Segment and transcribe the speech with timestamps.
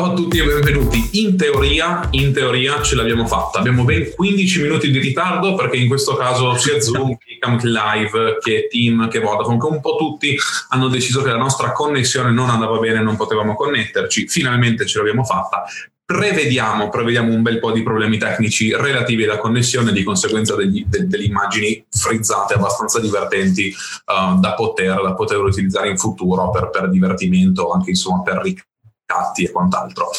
[0.00, 1.20] Ciao a tutti e benvenuti.
[1.20, 3.58] In teoria, in teoria ce l'abbiamo fatta.
[3.58, 8.38] Abbiamo ben 15 minuti di ritardo perché in questo caso sia Zoom che Camp Live
[8.40, 10.34] che Team che Vodafone che un po' tutti
[10.70, 14.26] hanno deciso che la nostra connessione non andava bene, non potevamo connetterci.
[14.26, 15.64] Finalmente ce l'abbiamo fatta.
[16.02, 21.08] Prevediamo, prevediamo un bel po' di problemi tecnici relativi alla connessione, di conseguenza degli, de,
[21.08, 23.70] delle immagini frizzate abbastanza divertenti
[24.06, 28.68] uh, da, poter, da, poter, utilizzare in futuro per, per divertimento, anche insomma per ricavare
[29.10, 30.10] gatti e quant'altro.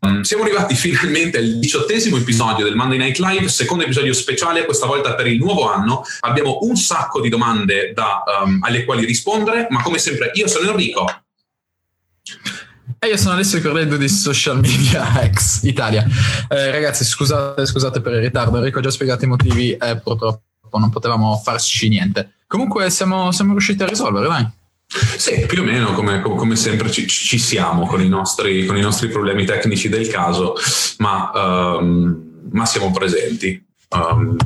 [0.00, 4.86] Um, siamo arrivati finalmente al diciottesimo episodio del Monday Night Live, secondo episodio speciale, questa
[4.86, 6.02] volta per il nuovo anno.
[6.20, 10.70] Abbiamo un sacco di domande da, um, alle quali rispondere, ma come sempre io sono
[10.70, 11.04] Enrico.
[12.98, 16.06] E io sono Alessio Correddo di Social Media Hacks Italia.
[16.48, 20.42] Eh, ragazzi, scusate, scusate, per il ritardo, Enrico ha già spiegato i motivi e purtroppo
[20.78, 22.32] non potevamo farci niente.
[22.46, 24.55] Comunque siamo, siamo riusciti a risolvere, dai.
[25.16, 28.80] Sì, più o meno come, come sempre ci, ci siamo con i, nostri, con i,
[28.80, 30.54] nostri, problemi tecnici del caso,
[30.98, 31.30] ma,
[31.78, 33.62] um, ma siamo presenti.
[33.90, 34.36] Um,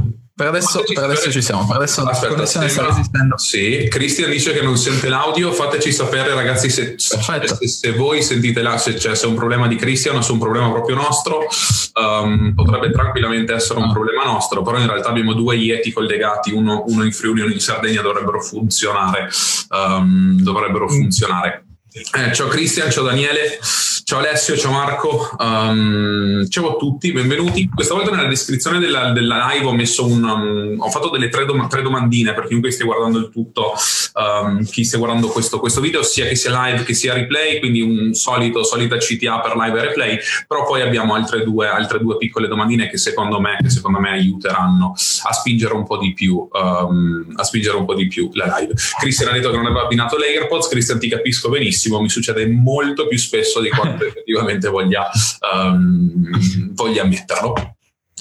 [0.41, 3.37] per adesso, per adesso ci siamo, per adesso la connessione sta resistendo.
[3.37, 7.19] Sì, Cristian dice che non sente l'audio, fateci sapere ragazzi se, se,
[7.67, 10.33] se voi sentite là, se c'è, se è un problema di Cristian o se è
[10.33, 11.47] un problema proprio nostro,
[11.93, 13.93] um, potrebbe tranquillamente essere un ah.
[13.93, 17.53] problema nostro, però in realtà abbiamo due Yeti collegati, uno, uno in Friuli e uno
[17.53, 19.29] in Sardegna, dovrebbero funzionare.
[19.69, 21.67] Um, dovrebbero funzionare.
[21.93, 23.59] Eh, ciao Cristian, ciao Daniele.
[24.11, 27.71] Ciao Alessio, ciao Marco, um, ciao a tutti, benvenuti.
[27.73, 30.25] Questa volta nella descrizione della, della live ho messo un.
[30.25, 33.73] Um, ho fatto delle tre, dom- tre, domandine per chiunque stia guardando il tutto,
[34.15, 37.83] um, chi stia guardando questo, questo, video, sia che sia live che sia replay, quindi
[37.83, 40.19] un solito, solita CTA per live e replay,
[40.49, 44.11] però poi abbiamo altre due, altre due piccole domandine che secondo, me, che secondo me
[44.11, 48.75] aiuteranno a spingere un po' di più, a spingere un po' di più la live.
[48.99, 53.07] Cristian ha detto che non aveva abbinato l'AirPods, Cristian ti capisco benissimo, mi succede molto
[53.07, 55.09] più spesso di quanto effettivamente voglia,
[55.53, 57.77] um, voglia ammetterlo.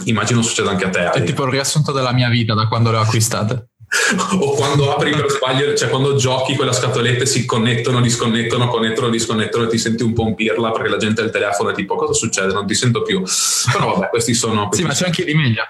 [0.05, 1.09] Immagino succeda anche a te.
[1.09, 3.69] È tipo il riassunto della mia vita da quando le ho acquistate.
[4.39, 9.63] o quando apri per sbaglio, cioè quando giochi quella scatoletta si connettono, disconnettono, connettono, disconnettono
[9.65, 12.13] e ti senti un po' un pirla perché la gente al telefono è tipo cosa
[12.13, 12.53] succede?
[12.53, 13.23] Non ti sento più.
[13.71, 14.67] Però vabbè, questi sono...
[14.67, 15.63] Questi sì, ma c'è anche di meglio.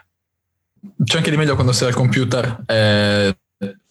[1.03, 2.63] C'è anche di meglio quando sei al computer.
[2.67, 3.35] Eh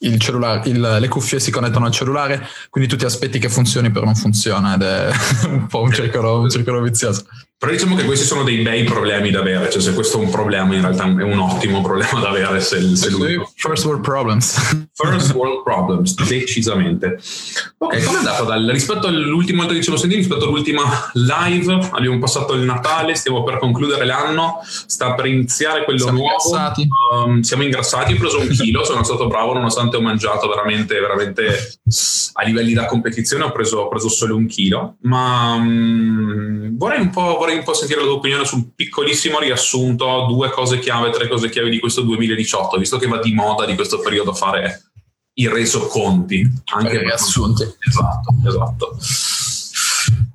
[0.01, 3.91] il cellulare, il, le cuffie si connettono al cellulare, quindi tu ti aspetti che funzioni,
[3.91, 5.11] però non funziona ed è
[5.49, 7.25] un po' un circolo, un circolo vizioso.
[7.61, 10.31] Però diciamo che questi sono dei bei problemi da avere, cioè se questo è un
[10.31, 13.37] problema in realtà è un ottimo problema da avere se, se lui...
[13.57, 14.55] First world problems.
[14.95, 17.19] First world problems, decisamente.
[17.79, 21.89] Ok, come è andato dal, rispetto all'ultima volta che ce lo sentì, rispetto all'ultima live,
[21.91, 26.35] abbiamo passato il Natale, stiamo per concludere l'anno, sta per iniziare quello siamo nuovo.
[26.45, 26.89] Ingrassati.
[27.13, 31.81] Um, siamo ingrassati, ho preso un chilo, sono stato bravo nonostante ho mangiato veramente, veramente
[32.35, 37.11] a livelli da competizione, ho preso, ho preso solo un chilo, ma um, vorrei un
[37.11, 41.11] po' vorrei un po' sentire la tua opinione su un piccolissimo riassunto, due cose chiave,
[41.11, 44.83] tre cose chiave di questo 2018, visto che va di moda di questo periodo fare
[45.39, 46.49] i resoconti.
[46.75, 47.63] Anche riassunti.
[47.63, 48.97] Esatto, esatto.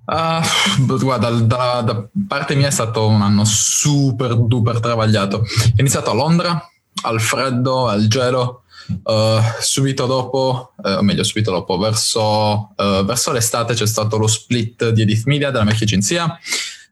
[0.05, 5.37] Uh, guarda, da, da, parte mia è stato un anno super duper travagliato.
[5.37, 5.45] Ho
[5.77, 6.69] iniziato a Londra,
[7.03, 8.62] al freddo, al gelo.
[9.03, 14.27] Uh, subito dopo, uh, o meglio, subito dopo, verso, uh, verso l'estate c'è stato lo
[14.27, 16.37] split di Edith Media della mia agenzia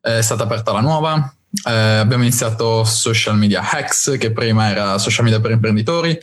[0.02, 1.32] è stata aperta la nuova,
[1.64, 6.18] abbiamo iniziato Social Media Hacks, che prima era Social Media per imprenditori,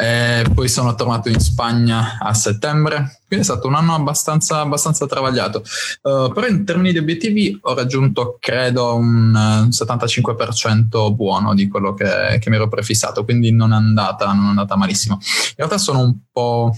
[0.00, 5.06] eh, poi sono tornato in Spagna a settembre, quindi è stato un anno abbastanza, abbastanza
[5.06, 5.64] travagliato.
[6.02, 11.94] Uh, però in termini di obiettivi ho raggiunto, credo, un, un 75% buono di quello
[11.94, 15.18] che, che, mi ero prefissato, quindi non è, andata, non è andata malissimo.
[15.20, 16.72] In realtà sono un po'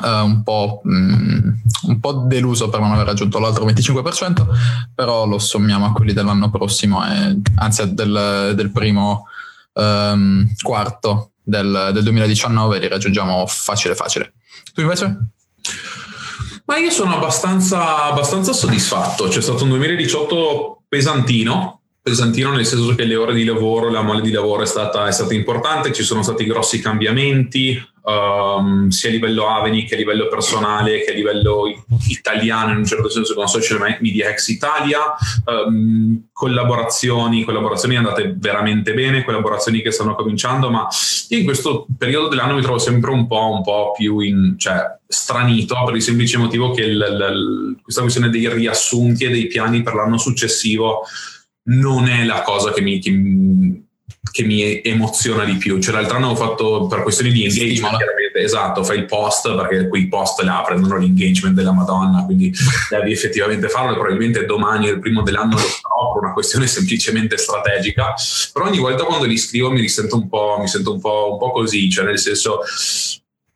[0.00, 4.46] Uh, un, po', um, un, po', deluso per non aver raggiunto l'altro 25%,
[4.94, 9.24] però lo sommiamo a quelli dell'anno prossimo, e, anzi del, del primo
[9.72, 14.34] um, quarto del, del 2019 li raggiungiamo facile facile.
[14.74, 15.18] Tu invece?
[16.66, 21.77] Ma io sono abbastanza, abbastanza soddisfatto, c'è stato un 2018 pesantino,
[22.08, 25.12] pesantino nel senso che le ore di lavoro, la mole di lavoro è stata, è
[25.12, 30.28] stata importante, ci sono stati grossi cambiamenti, um, sia a livello Aveni che a livello
[30.28, 31.64] personale che a livello
[32.08, 35.00] italiano in un certo senso con Social Media Ex Italia,
[35.44, 40.88] um, collaborazioni, collaborazioni andate veramente bene, collaborazioni che stanno cominciando, ma
[41.28, 44.96] io in questo periodo dell'anno mi trovo sempre un po', un po più in, cioè,
[45.06, 49.82] stranito per il semplice motivo che il, il, questa questione dei riassunti e dei piani
[49.82, 51.02] per l'anno successivo
[51.68, 53.10] non è la cosa che mi, che,
[54.30, 55.80] che mi emoziona di più.
[55.80, 59.88] Cioè, l'altro anno ho fatto per questioni di engagement, chiaramente, esatto, fai il post perché
[59.88, 62.52] quei post là prendono l'engagement della Madonna, quindi
[62.90, 63.94] devi effettivamente farlo.
[63.94, 68.14] Probabilmente domani, il primo dell'anno, lo farò per una questione semplicemente strategica.
[68.52, 71.38] Però ogni volta quando li scrivo mi risento un po', mi sento un po', un
[71.38, 72.60] po' così, cioè nel senso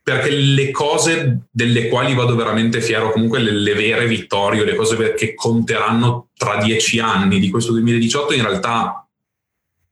[0.03, 5.15] perché le cose delle quali vado veramente fiero, comunque le, le, vere vittorie, le cose
[5.15, 9.07] che conteranno tra dieci anni di questo 2018, in realtà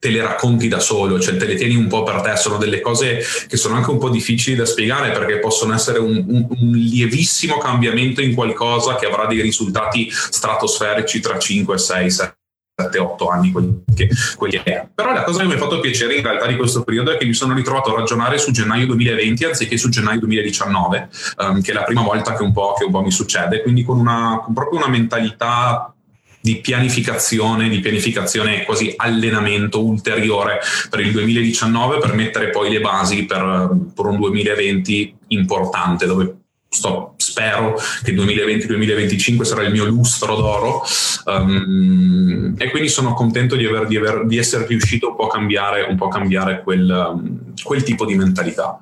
[0.00, 2.80] te le racconti da solo, cioè te le tieni un po' per te, sono delle
[2.80, 6.72] cose che sono anche un po' difficili da spiegare perché possono essere un, un, un
[6.72, 12.39] lievissimo cambiamento in qualcosa che avrà dei risultati stratosferici tra 5, 6, 7
[12.88, 14.88] 7-8 anni quelli che, quelli che è.
[14.94, 17.24] Però la cosa che mi ha fatto piacere in realtà di questo periodo è che
[17.24, 21.74] mi sono ritrovato a ragionare su gennaio 2020 anziché su gennaio 2019, um, che è
[21.74, 24.54] la prima volta che un po', che un po mi succede, quindi con, una, con
[24.54, 25.94] proprio una mentalità
[26.40, 33.26] di pianificazione, di pianificazione quasi allenamento ulteriore per il 2019 per mettere poi le basi
[33.26, 36.39] per, per un 2020 importante dove
[36.72, 37.74] sto, spero
[38.04, 40.82] che il 2020-2025 sarà il mio lustro d'oro
[41.24, 45.30] um, e quindi sono contento di, aver, di, aver, di, essere riuscito un po' a
[45.30, 48.80] cambiare, po cambiare quel, um, quel tipo di mentalità.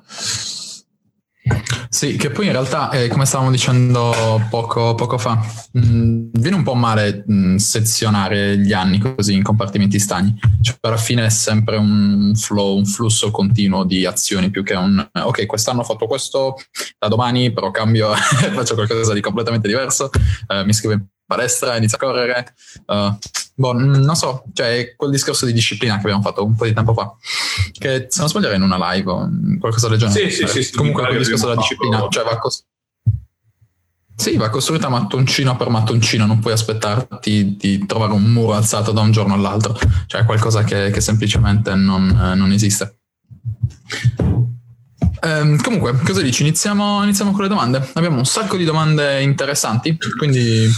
[1.91, 4.13] Sì, che poi in realtà, eh, come stavamo dicendo
[4.51, 9.33] poco, poco fa, mh, mm, viene un po' male mh, mm, sezionare gli anni così
[9.33, 10.39] in compartimenti stagni.
[10.61, 15.03] Cioè, alla fine è sempre un flow, un flusso continuo di azioni più che un
[15.11, 16.57] ok, quest'anno ho fatto questo,
[16.99, 18.13] da domani però cambio
[18.53, 20.11] faccio qualcosa di completamente diverso,
[20.47, 22.53] eh, mi iscrivo in palestra, inizio a correre.
[22.85, 23.17] Uh,
[23.59, 26.93] boh, non so, cioè quel discorso di disciplina che abbiamo fatto un po' di tempo
[26.93, 27.13] fa,
[27.77, 29.29] che se non sbaglio era in una live o
[29.59, 30.31] qualcosa del genere.
[30.31, 32.63] Sì, sì, sì, Comunque quel discorso della disciplina, cioè va cos-
[34.15, 39.01] sì, va costruita mattoncino per mattoncino, non puoi aspettarti di trovare un muro alzato da
[39.01, 39.77] un giorno all'altro,
[40.07, 42.99] cioè qualcosa che, che semplicemente non, non esiste.
[45.21, 46.43] Um, comunque, cosa dici?
[46.43, 47.89] Iniziamo, iniziamo con le domande.
[47.93, 50.69] Abbiamo un sacco di domande interessanti, quindi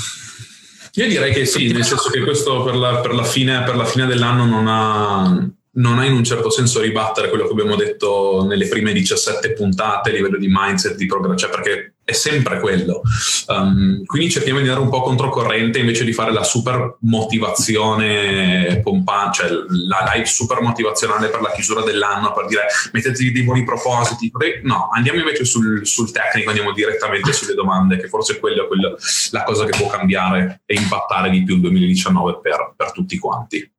[0.93, 3.85] io direi che sì, nel senso che questo per la, per la, fine, per la
[3.85, 8.45] fine, dell'anno non ha, non ha in un certo senso ribattere quello che abbiamo detto
[8.45, 13.01] nelle prime 17 puntate a livello di mindset, di programma, cioè perché è sempre quello.
[13.47, 19.37] Um, quindi cerchiamo di andare un po' controcorrente invece di fare la super motivazione pompante,
[19.37, 19.49] cioè
[19.87, 24.31] la live super motivazionale per la chiusura dell'anno, per dire mettetevi dei buoni propositi.
[24.63, 28.97] No, andiamo invece sul, sul tecnico, andiamo direttamente sulle domande, che forse è quello, quello,
[29.31, 33.71] la cosa che può cambiare e impattare di più il 2019 per, per tutti quanti.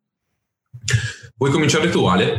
[1.37, 2.39] Vuoi cominciare tu, Ale?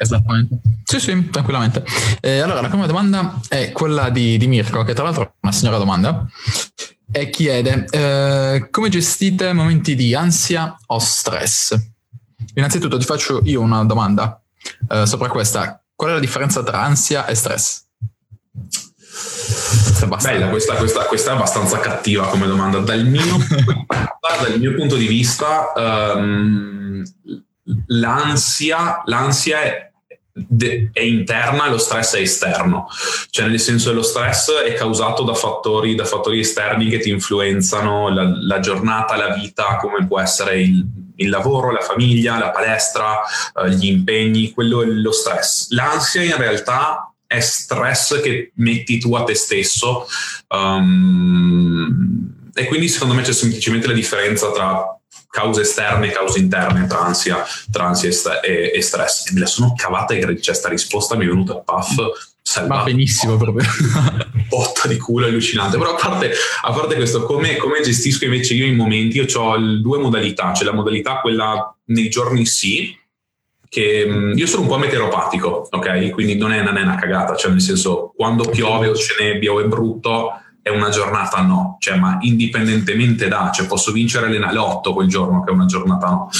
[0.00, 0.60] Esattamente.
[0.84, 1.84] Sì, sì, tranquillamente.
[2.20, 5.52] Eh, allora, la prima domanda è quella di, di, Mirko, che tra l'altro è una
[5.52, 6.24] signora domanda,
[7.10, 11.76] e chiede eh, come gestite momenti di ansia o stress?
[12.54, 14.40] Innanzitutto ti faccio io una domanda
[14.88, 15.82] eh, sopra questa.
[15.96, 17.86] Qual è la differenza tra ansia e stress?
[18.52, 22.78] Questa Bella, questa, questa, questa, è abbastanza cattiva come domanda.
[22.78, 23.36] Dal mio,
[23.88, 27.02] dal mio punto di vista, um,
[27.86, 29.90] l'ansia, l'ansia è,
[30.92, 32.86] è interna e lo stress è esterno,
[33.30, 37.10] cioè nel senso che lo stress è causato da fattori, da fattori esterni che ti
[37.10, 40.84] influenzano la, la, giornata, la vita, come può essere il,
[41.16, 43.20] il lavoro, la famiglia, la palestra,
[43.62, 45.70] eh, gli impegni, quello è lo stress.
[45.70, 50.06] L'ansia in realtà è stress che metti tu a te stesso
[50.48, 54.97] um, e quindi secondo me c'è semplicemente la differenza tra
[55.28, 57.44] cause esterne e cause interne tra ansia,
[58.42, 59.28] e, e, stress.
[59.28, 61.96] E me la sono cavata e cioè, questa risposta mi è venuta a puff.
[62.66, 63.68] Va benissimo proprio.
[64.48, 65.76] Botta di culo allucinante.
[65.76, 66.32] Però a parte,
[66.62, 69.18] a parte questo, come, come, gestisco invece io i momenti?
[69.18, 70.52] Io ho due modalità.
[70.52, 72.96] C'è la modalità quella nei giorni sì,
[73.68, 76.10] che mm, io sono un po' meteoropatico, ok?
[76.10, 79.52] Quindi non è, non è una cagata, cioè nel senso quando piove o c'è nebbia
[79.52, 80.32] o è brutto
[80.68, 85.50] è una giornata no, cioè, ma indipendentemente da, cioè posso vincere l'Enalotto quel giorno che
[85.50, 86.30] è una giornata no.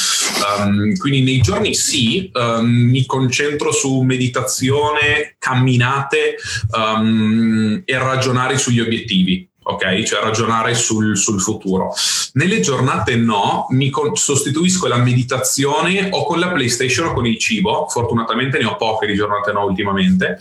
[0.59, 6.37] Um, quindi nei giorni sì, um, mi concentro su meditazione, camminate
[6.77, 9.49] um, e ragionare sugli obiettivi.
[9.69, 10.03] ok?
[10.03, 11.93] Cioè ragionare sul, sul futuro.
[12.35, 17.39] Nelle giornate no, mi con- sostituisco la meditazione o con la PlayStation o con il
[17.39, 20.39] cibo, fortunatamente ne ho poche di giornate no ultimamente,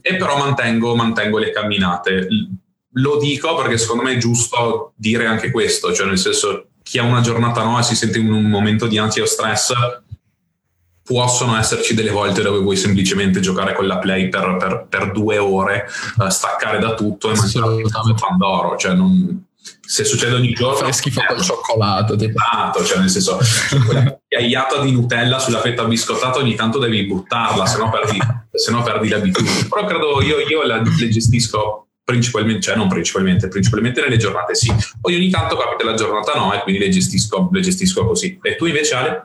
[0.00, 2.28] e però mantengo, mantengo le camminate.
[2.94, 7.02] Lo dico perché secondo me è giusto dire anche questo, cioè nel senso chi ha
[7.02, 9.72] una giornata no e si sente in un momento di ansia o stress,
[11.02, 15.38] possono esserci delle volte dove vuoi semplicemente giocare con la play per, per, per due
[15.38, 15.86] ore,
[16.16, 18.76] uh, staccare da tutto e mangiare un pandoro.
[18.76, 19.44] Cioè non,
[19.86, 22.38] se succede ogni giorno fare schifo col cioccolato tipo.
[22.38, 23.38] esatto cioè nel senso
[23.86, 28.18] quella ghiaiata di Nutella sulla fetta biscottata ogni tanto devi buttarla se no perdi,
[28.52, 33.48] se no perdi l'abitudine però credo io, io la, le gestisco principalmente, cioè non principalmente,
[33.48, 34.72] principalmente nelle giornate sì.
[35.00, 38.38] Poi ogni tanto capita la giornata no e quindi le gestisco, le gestisco così.
[38.42, 39.24] E tu invece Ale?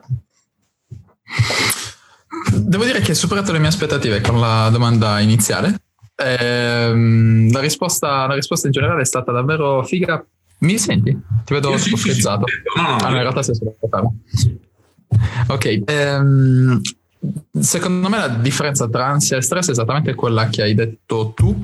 [2.52, 5.82] Devo dire che hai superato le mie aspettative con la domanda iniziale.
[6.16, 10.24] Ehm, la, risposta, la, risposta, in generale è stata davvero figa.
[10.58, 11.16] Mi senti?
[11.44, 12.36] Ti vedo sì, sì, sì, no,
[12.76, 13.74] no, ah, no, in realtà sei solo
[15.48, 16.80] Ok, ehm,
[17.60, 21.62] Secondo me la differenza tra ansia e stress è esattamente quella che hai detto tu.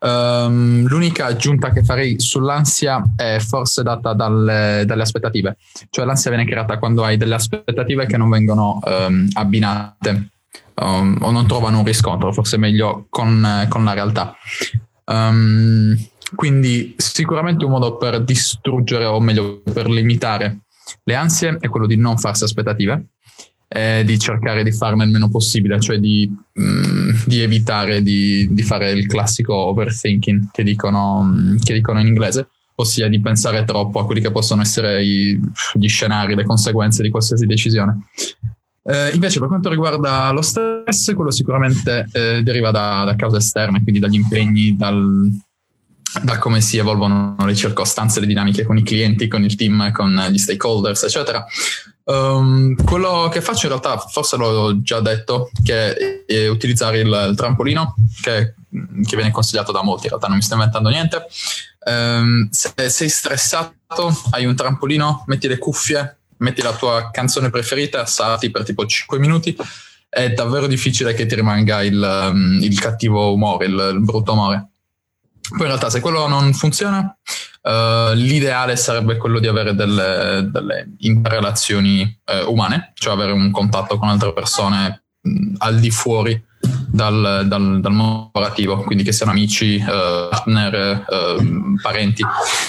[0.00, 5.56] Um, l'unica aggiunta che farei sull'ansia è forse data dalle, dalle, aspettative,
[5.88, 10.28] cioè l'ansia viene creata quando hai delle aspettative che non vengono um, abbinate
[10.74, 14.36] um, o non trovano un riscontro, forse meglio con, con la realtà.
[16.34, 20.58] quindi sicuramente un modo per distruggere o meglio per limitare
[21.04, 23.06] le ansie è quello di non farsi aspettative
[23.68, 28.48] è di cercare di farne il meno possibile, cioè di, mh, mm, di evitare di,
[28.50, 33.64] di, fare il classico overthinking che dicono, mm, che dicono, in inglese, ossia di pensare
[33.64, 35.38] troppo a quelli che possono essere i,
[35.74, 38.06] gli scenari, le conseguenze di qualsiasi decisione.
[38.82, 43.82] Eh, invece, per quanto riguarda lo stress, quello sicuramente eh, deriva da, da, cause esterne,
[43.82, 45.30] quindi dagli impegni, dal,
[46.22, 50.14] da come si evolvono le circostanze, le dinamiche con i clienti, con il team, con
[50.30, 51.44] gli stakeholders, eccetera.
[52.08, 57.36] Um, quello che faccio in realtà, forse l'ho già detto, che è utilizzare il, il
[57.36, 58.54] trampolino, che,
[59.04, 61.26] che, viene consigliato da molti, in realtà non mi sto inventando niente.
[61.84, 63.74] Um, se sei stressato,
[64.30, 69.18] hai un trampolino, metti le cuffie, metti la tua canzone preferita, salti per tipo 5
[69.18, 69.54] minuti,
[70.08, 74.68] è davvero difficile che ti rimanga il, um, il cattivo umore, il, il brutto umore.
[75.48, 77.16] Poi in realtà se quello non funziona,
[77.62, 83.98] uh, l'ideale sarebbe quello di avere delle, delle interrelazioni uh, umane, cioè avere un contatto
[83.98, 89.32] con altre persone mh, al di fuori dal, dal, dal, mondo lavorativo, quindi che siano
[89.32, 91.04] amici, uh, partner,
[91.80, 92.24] parenti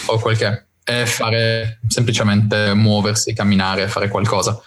[0.06, 4.60] o quel che è, e fare semplicemente muoversi, camminare, fare qualcosa.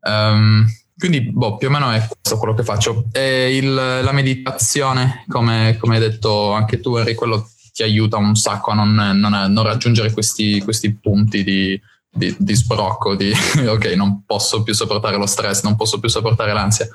[0.00, 0.66] Um,
[0.98, 3.04] quindi, boh, più o meno è questo quello che faccio.
[3.12, 8.70] Il, la meditazione, come, come, hai detto anche tu, Henry, quello ti aiuta un sacco
[8.70, 11.78] a non, non, non raggiungere questi, questi punti di,
[12.10, 13.30] di, di, sbrocco, di
[13.66, 16.88] ok, non posso più sopportare lo stress, non posso più sopportare l'ansia,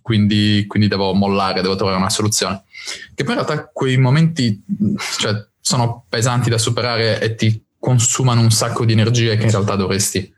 [0.00, 2.62] quindi, quindi devo mollare, devo trovare una soluzione.
[3.14, 4.64] Che poi in realtà quei momenti
[5.18, 9.76] cioè, sono pesanti da superare e ti consumano un sacco di energie che in realtà
[9.76, 10.32] dovresti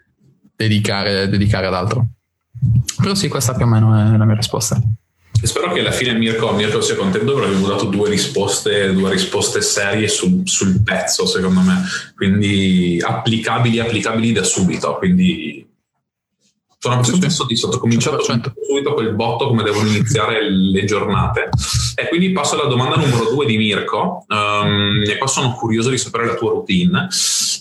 [0.56, 2.06] dedicare, dedicare ad altro.
[3.00, 4.80] Però sì, questa più o meno è la mia risposta.
[5.40, 9.10] E spero che alla fine Mirko, Mirko sia contento perché abbiamo dato due risposte, due
[9.10, 11.82] risposte serie sul, sul pezzo, secondo me.
[12.16, 14.96] Quindi applicabili, applicabili da subito.
[14.96, 15.68] Quindi
[16.78, 17.76] sono abbastanza soddisfatto.
[17.76, 18.52] Ho cominciato 100%.
[18.66, 21.50] subito quel botto come devono iniziare le giornate.
[21.94, 24.24] E quindi passo alla domanda numero due di Mirko.
[24.28, 27.08] Um, e qua sono curioso di sapere la tua routine.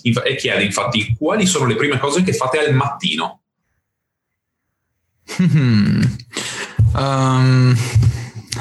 [0.02, 3.43] E chiede infatti quali sono le prime cose che fate al mattino.
[5.40, 6.02] Hmm.
[6.96, 7.76] Um,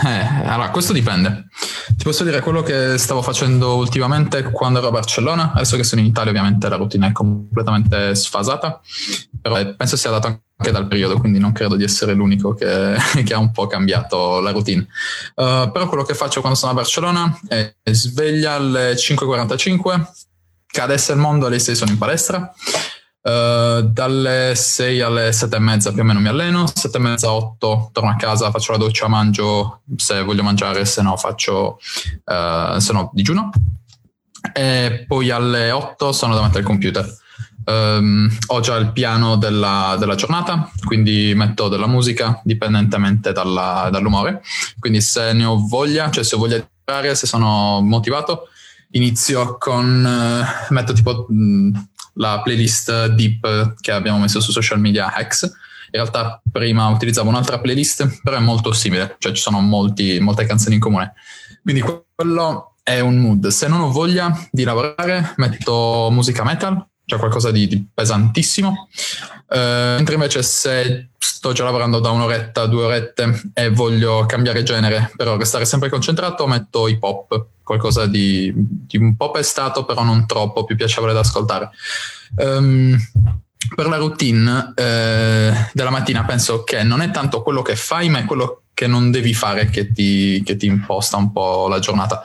[0.04, 1.48] eh, allora, questo dipende.
[1.96, 6.00] Ti posso dire quello che stavo facendo ultimamente quando ero a Barcellona, adesso che sono
[6.00, 8.80] in Italia ovviamente la routine è completamente sfasata,
[9.40, 12.96] però eh, penso sia dato anche dal periodo, quindi non credo di essere l'unico che,
[13.22, 14.86] che ha un po' cambiato la routine.
[15.34, 20.06] Uh, però quello che faccio quando sono a Barcellona è sveglia alle 5.45,
[20.66, 22.52] cadesse il mondo alle 6 sono in palestra,
[23.24, 27.32] Uh, dalle 6 alle 7 e mezza più o meno mi alleno, 7 e mezza,
[27.32, 31.78] 8 torno a casa, faccio la doccia, mangio se voglio mangiare, se no faccio,
[32.24, 33.50] uh, se no digiuno.
[34.52, 37.20] E poi alle 8 sono davanti al computer.
[37.64, 44.42] Um, ho già il piano della, della, giornata, quindi metto della musica dipendentemente dalla, dall'umore.
[44.80, 48.48] Quindi se ne ho voglia, cioè se ho voglia di fare, se sono motivato,
[48.90, 51.26] inizio con, uh, metto tipo...
[51.28, 55.42] Mh, la playlist deep che abbiamo messo su social media Hex.
[55.44, 60.46] In realtà prima utilizzavo un'altra playlist, però è molto simile, cioè ci sono molti, molte
[60.46, 61.14] canzoni in comune.
[61.62, 61.82] Quindi
[62.14, 63.46] quello è un mood.
[63.48, 68.88] Se non ho voglia di lavorare, metto musica metal, cioè qualcosa di, di pesantissimo.
[69.48, 75.12] Uh, mentre invece se sto già lavorando da un'oretta, due orette e voglio cambiare genere,
[75.16, 80.26] però restare sempre concentrato, metto hip hop, qualcosa di, di un po' pestato, però non
[80.26, 81.70] troppo, più piacevole da ascoltare.
[82.36, 82.96] Um,
[83.74, 88.18] per la routine eh, della mattina penso che non è tanto quello che fai, ma
[88.18, 92.22] è quello che non devi fare che ti, che ti imposta un po' la giornata.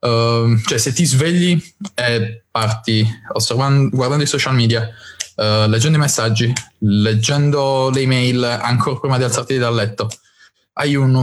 [0.00, 1.62] Uh, cioè, se ti svegli
[1.94, 4.88] e parti osservando, guardando i social media,
[5.36, 10.08] uh, leggendo i messaggi, leggendo le email ancora prima di alzarti dal letto,
[10.80, 11.22] hai un,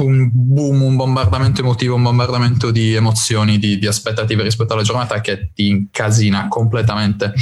[0.00, 5.20] un, boom, un bombardamento emotivo, un bombardamento di emozioni, di, di aspettative rispetto alla giornata
[5.20, 7.34] che ti incasina completamente,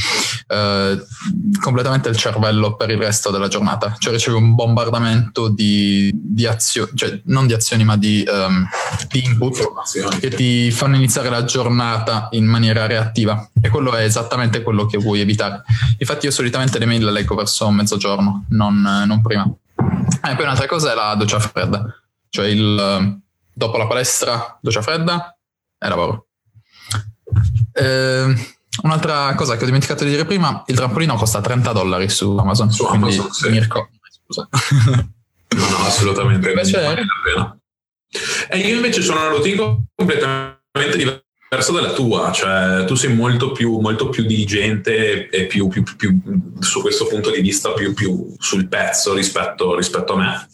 [0.49, 0.99] eh,
[1.61, 3.95] completamente il cervello per il resto della giornata.
[3.99, 8.67] Cioè ricevi un bombardamento di, di azioni, cioè non di azioni ma di, um,
[9.11, 9.59] di input
[10.19, 14.97] che ti fanno iniziare la giornata in maniera reattiva e quello è esattamente quello che
[14.97, 15.63] vuoi evitare.
[15.99, 19.47] Infatti io solitamente le mail le leggo verso mezzogiorno, non, non prima.
[20.23, 21.85] E poi un'altra cosa è la doccia fredda,
[22.29, 23.21] cioè il,
[23.53, 25.37] dopo la palestra, doccia fredda
[25.79, 26.27] e lavoro.
[27.73, 28.35] Eh,
[28.83, 32.71] un'altra cosa che ho dimenticato di dire prima, il trampolino costa 30 dollari su Amazon,
[32.71, 33.49] su quindi Amazon, sì.
[33.51, 33.89] Mirko,
[34.25, 34.49] scusa.
[35.51, 36.49] No, no, assolutamente.
[36.49, 36.81] Invece...
[36.81, 37.59] Vale la pena.
[38.49, 43.51] E io invece sono una routine completamente diversa diverso dalla tua, cioè tu sei molto
[43.51, 46.17] più, molto più diligente e più, più, più,
[46.61, 47.93] su questo punto di vista più,
[48.39, 50.49] sul pezzo rispetto, rispetto a me.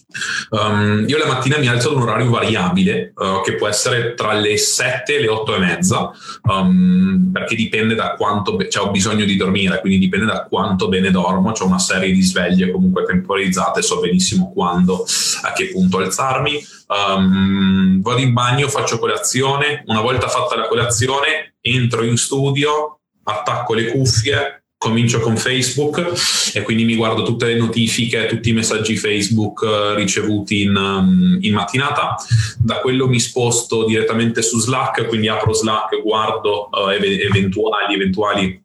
[0.51, 4.33] Um, io la mattina mi alzo ad un orario variabile uh, che può essere tra
[4.33, 6.11] le 7 e le 8 e mezza
[6.43, 10.89] um, perché dipende da quanto be- cioè ho bisogno di dormire quindi dipende da quanto
[10.89, 15.05] bene dormo ho una serie di sveglie comunque temporizzate so benissimo quando
[15.43, 16.65] a che punto alzarmi.
[16.89, 23.75] Um, vado in bagno faccio colazione una volta fatta la colazione entro in studio attacco
[23.75, 26.13] le cuffie comincio con Facebook
[26.53, 31.39] e quindi mi guardo tutte le notifiche, tutti i messaggi Facebook uh, ricevuti in, um,
[31.41, 32.17] in, mattinata.
[32.59, 38.65] Da quello mi sposto direttamente su Slack, quindi apro Slack, guardo uh, eventuali, eventuali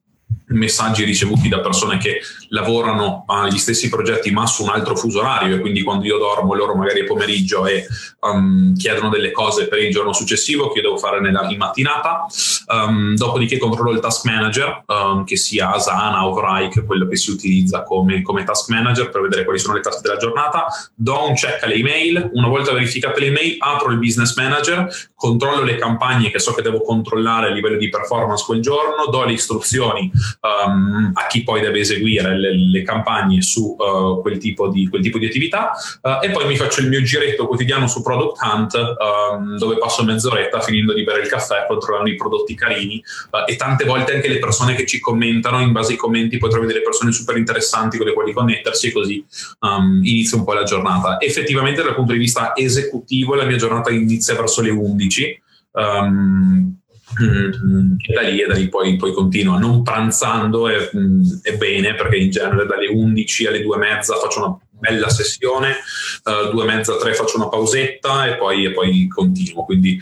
[0.52, 5.56] messaggi ricevuti da persone che lavorano agli stessi progetti ma su un altro fuso orario
[5.56, 7.86] e quindi quando io dormo loro magari è pomeriggio e
[8.22, 12.26] um, chiedono delle cose per il giorno successivo che io devo fare nella, in mattinata.
[12.68, 17.32] Um, dopodiché controllo il task manager um, che sia Asana o Vrike quello che si
[17.32, 20.66] utilizza come, come, task manager per vedere quali sono le task della giornata.
[20.96, 22.30] Do un check alle email.
[22.34, 26.64] Una volta verificate le email apro il business manager controllo le campagne che so che
[26.64, 30.12] devo controllare a livello di performance quel giorno do le istruzioni
[30.42, 35.02] um, a chi poi deve eseguire le, le campagne su uh, quel, tipo di, quel,
[35.02, 35.72] tipo di, attività.
[36.02, 40.04] Uh, e poi mi faccio il mio giretto quotidiano su Product Hunt um, dove passo
[40.04, 44.28] mezz'oretta finendo di bere il caffè controllando i prodotti carini uh, e tante volte anche
[44.28, 47.98] le persone che ci commentano in base ai commenti poi trovi delle persone super interessanti
[47.98, 49.26] con le quali connettersi e così
[49.60, 51.20] um, inizia un po' la giornata.
[51.20, 55.42] Effettivamente dal punto di vista esecutivo la mia giornata inizia verso le 11
[55.74, 56.81] um,
[57.20, 59.58] E da lì, e da lì poi, poi continua.
[59.58, 64.16] Non pranzando è, mm, è, bene perché in genere dalle 11 alle 2 e mezza
[64.16, 65.76] faccio una bella sessione,
[66.24, 69.66] uh, due e mezza, tre faccio una pausetta e poi, e poi continuo.
[69.66, 70.00] Quindi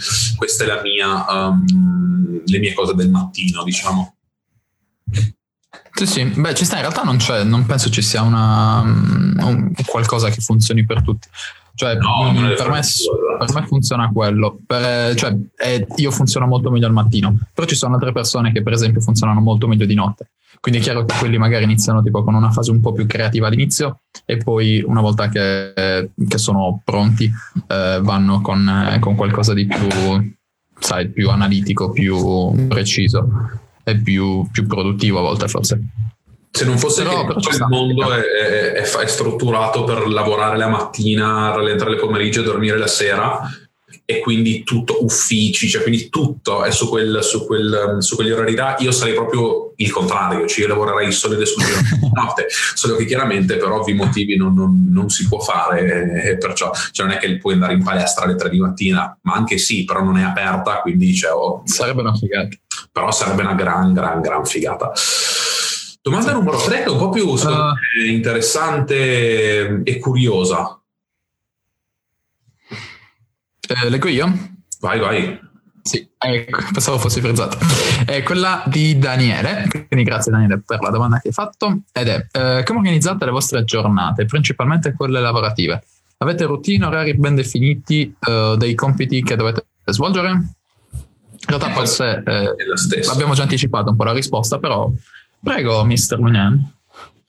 [0.66, 4.16] la mia, um, le mie cose del mattino, diciamo.
[5.92, 9.74] Sì, sì, beh, ci sta, in realtà non c'è, non penso ci sia una, un,
[9.86, 11.28] qualcosa che funzioni per tutti.
[11.80, 12.82] Cioè, no, mh, per, me,
[13.38, 14.60] per, me, funziona quello.
[14.68, 18.62] Per, cioè, è, io funziono molto meglio al mattino, però ci sono altre persone che,
[18.62, 20.32] per esempio, funzionano molto meglio di notte.
[20.60, 23.48] Quindi è chiaro che quelli magari iniziano tipo con una fase un po' più creativa
[23.48, 27.32] all'inizio e poi una volta che, che sono pronti
[27.68, 30.34] eh, vanno con, eh, con, qualcosa di più,
[30.78, 33.26] sai, più analitico, più preciso
[33.86, 35.82] e più, più produttivo a volte forse.
[36.60, 38.22] Se non fosse però, che però il mondo è,
[38.74, 43.50] è, è, strutturato per lavorare la mattina, rallentare il pomeriggio e dormire la sera,
[44.04, 48.56] e quindi tutto uffici, cioè quindi tutto è su, quel, su, quel, su quegli orari
[48.56, 53.06] là, io sarei proprio il contrario, cioè io lavorerei solo ed esclusivamente notte, solo che
[53.06, 57.20] chiaramente per ovvi motivi non, non, non si può fare e perciò cioè non è
[57.20, 60.24] che puoi andare in palestra alle 3 di mattina, ma anche sì, però non è
[60.24, 62.50] aperta, quindi cioè, oh, sarebbe una figata.
[62.92, 64.92] Però sarebbe una gran, gran, gran figata.
[66.10, 67.74] Domanda numero 3 che è un po' più uh,
[68.08, 70.82] interessante e curiosa.
[73.68, 74.56] Eh, leggo io?
[74.80, 75.40] Vai, vai.
[75.84, 77.60] Sì, eh, pensavo fosse frizzata.
[78.06, 82.28] È quella di Daniele, quindi grazie Daniele per la domanda che hai fatto, ed è
[82.32, 85.84] eh, come organizzate le vostre giornate, principalmente quelle lavorative?
[86.18, 90.54] Avete routine, orari ben definiti, eh, dei compiti che dovete svolgere?
[91.50, 94.92] realtà forse eh, abbiamo già anticipato un po' la risposta, però
[95.42, 96.18] prego, Mr.
[96.20, 96.74] Munyan.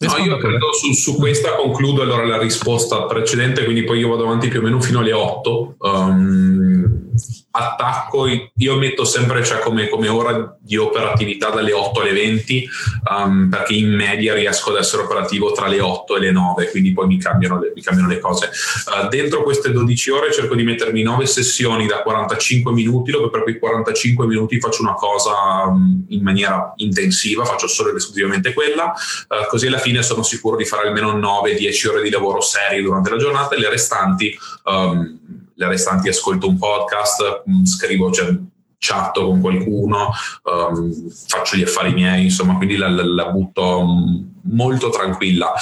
[0.03, 4.25] No, io credo su, su, questa concludo allora la risposta precedente, quindi poi io vado
[4.25, 5.77] avanti più o meno fino alle 8.
[5.79, 7.10] Um,
[7.52, 12.68] attacco, io metto sempre cioè, come, come, ora di operatività dalle 8 alle 20
[13.11, 16.92] um, perché in media riesco ad essere operativo tra le 8 e le 9 quindi
[16.92, 18.50] poi mi cambiano le, mi cambiano le cose.
[18.87, 23.42] Uh, dentro queste 12 ore cerco di mettermi 9 sessioni da 45 minuti dove per
[23.42, 28.92] quei 45 minuti faccio una cosa um, in maniera intensiva faccio solo ed esclusivamente quella.
[29.28, 33.11] Uh, così alla fine sono sicuro di fare almeno 9-10 ore di lavoro serio durante
[33.11, 35.18] la giornata e le restanti um,
[35.61, 38.35] le restanti ascolto un podcast, mm, scrivo, cioè,
[38.79, 40.11] chatto con qualcuno,
[40.44, 45.53] um, faccio gli affari miei, insomma, quindi la, la, la butto mm, molto tranquilla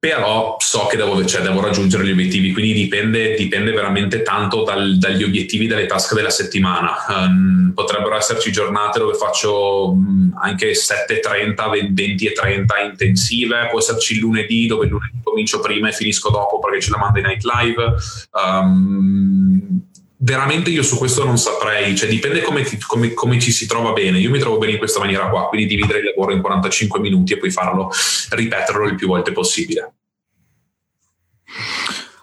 [0.00, 4.96] però so che devo, cioè, devo, raggiungere gli obiettivi, quindi dipende, dipende veramente tanto dal,
[4.96, 6.94] dagli obiettivi dalle task della settimana.
[7.08, 9.96] Um, potrebbero esserci giornate dove faccio
[10.40, 15.92] anche 7.30, 20 e 30 intensive, può esserci il lunedì dove lunedì comincio prima e
[15.92, 17.94] finisco dopo perché c'è la Monday Night Live.
[18.32, 19.87] Um,
[20.18, 24.18] veramente io su questo non saprei, cioè dipende come, come, come, ci si trova bene.
[24.18, 27.32] Io mi trovo bene in questa maniera qua, quindi dividere il lavoro in 45 minuti
[27.32, 27.90] e poi farlo,
[28.30, 29.92] ripeterlo il più volte possibile.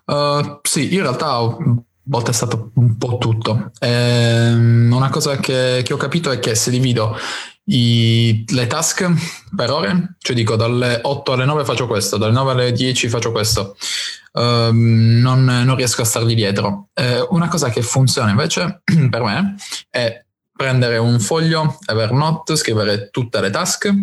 [0.05, 1.57] Uh, sì, in realtà a
[2.03, 3.71] volte è stato un po' tutto.
[3.79, 7.17] Ehm, una cosa che, che, ho capito è che se divido
[7.65, 9.09] i, le task
[9.55, 13.31] per ore, cioè dico dalle 8 alle 9 faccio questo, dalle 9 alle 10 faccio
[13.31, 13.75] questo,
[14.33, 16.89] um, non, non, riesco a stargli dietro.
[16.93, 19.55] Eh, una cosa che funziona invece per me
[19.89, 20.23] è
[20.55, 23.93] prendere un foglio Evernote, scrivere tutte le task,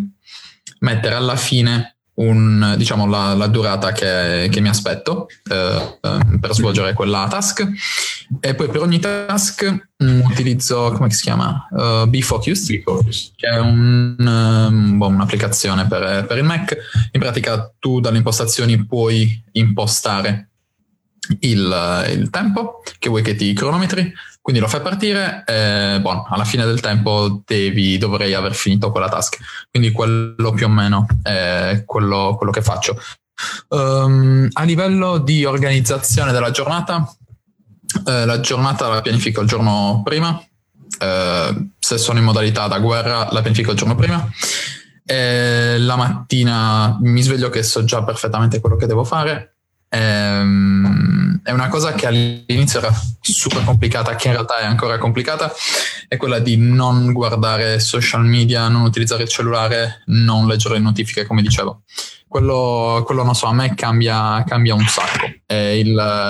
[0.79, 6.53] mettere alla fine un, diciamo, la, la durata che, che, mi aspetto eh, eh, per
[6.53, 7.67] svolgere quella task
[8.39, 11.67] e poi per ogni task utilizzo, come si chiama?
[11.71, 16.77] Uh, BeFocused, BeFocused, che è un, um, boh, un'applicazione per, per il Mac.
[17.11, 20.49] In pratica tu dalle impostazioni puoi impostare
[21.39, 24.11] il, il tempo che vuoi che ti cronometri
[24.43, 29.07] quindi lo fai partire e buono, alla fine del tempo devi, dovrei aver finito quella
[29.07, 29.37] task.
[29.71, 32.99] Quindi quello più o meno è quello, quello che faccio.
[33.69, 37.09] Um, a livello di organizzazione della giornata,
[38.05, 40.37] eh, la giornata la pianifico il giorno prima.
[40.99, 44.27] Eh, se sono in modalità da guerra, la pianifico il giorno prima.
[45.05, 49.53] E la mattina mi sveglio che so già perfettamente quello che devo fare
[49.93, 55.51] Ehm, è una cosa che all'inizio era super complicata, che in realtà è ancora complicata,
[56.07, 61.25] è quella di non guardare social media, non utilizzare il cellulare, non leggere le notifiche,
[61.25, 61.83] come dicevo
[62.33, 65.27] quello, quello, non so, a me cambia, cambia un sacco.
[65.45, 65.87] Il,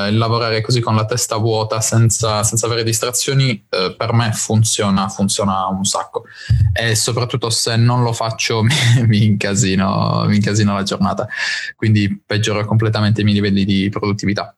[0.10, 5.08] il, lavorare così con la testa vuota, senza, senza avere distrazioni, eh, per me funziona,
[5.08, 6.26] funziona un sacco.
[6.73, 8.63] E soprattutto se non lo faccio
[9.08, 11.26] mi, incasino, mi incasino la giornata.
[11.73, 14.54] Quindi peggioro completamente i miei livelli di produttività.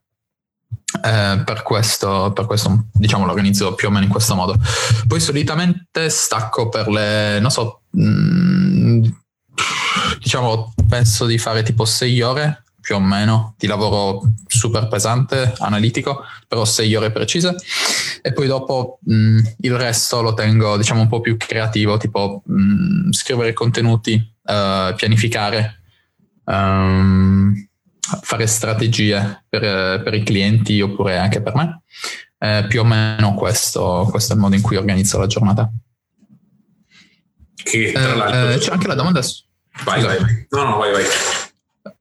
[1.04, 4.56] Eh, per, questo, per questo, diciamo, lo organizzo più o meno in questo modo.
[5.08, 9.04] Poi solitamente stacco per le, non so, mh, mm,
[10.22, 16.24] diciamo, penso di fare tipo 6 ore più o meno di lavoro super pesante, analitico,
[16.48, 17.56] però 6 ore precise.
[18.22, 23.12] E poi dopo mh, il resto lo tengo, diciamo, un po' più creativo, tipo mh,
[23.12, 25.82] scrivere contenuti, uh, pianificare,
[26.46, 27.54] um,
[28.22, 31.82] fare strategie per, per, i clienti oppure anche per me.
[32.38, 35.70] Eh, più o meno questo, questo è il modo in cui organizzo la giornata.
[37.56, 38.50] Che tra eh, l'altro...
[38.50, 39.22] Eh, c'è anche la domanda
[39.84, 40.48] Vai, vai, vai.
[40.52, 41.04] No, no, vai, vai.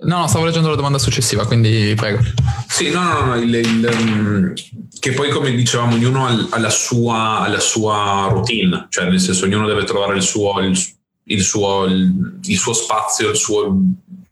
[0.01, 2.23] No, no, stavo leggendo la domanda successiva, quindi prego.
[2.69, 4.53] Sì, no, no, no, il, il, um,
[4.99, 9.45] che poi come dicevamo ognuno ha la sua, ha la sua routine, cioè nel senso
[9.45, 10.79] ognuno deve trovare il suo, il,
[11.25, 13.77] il suo, il, suo spazio, suo,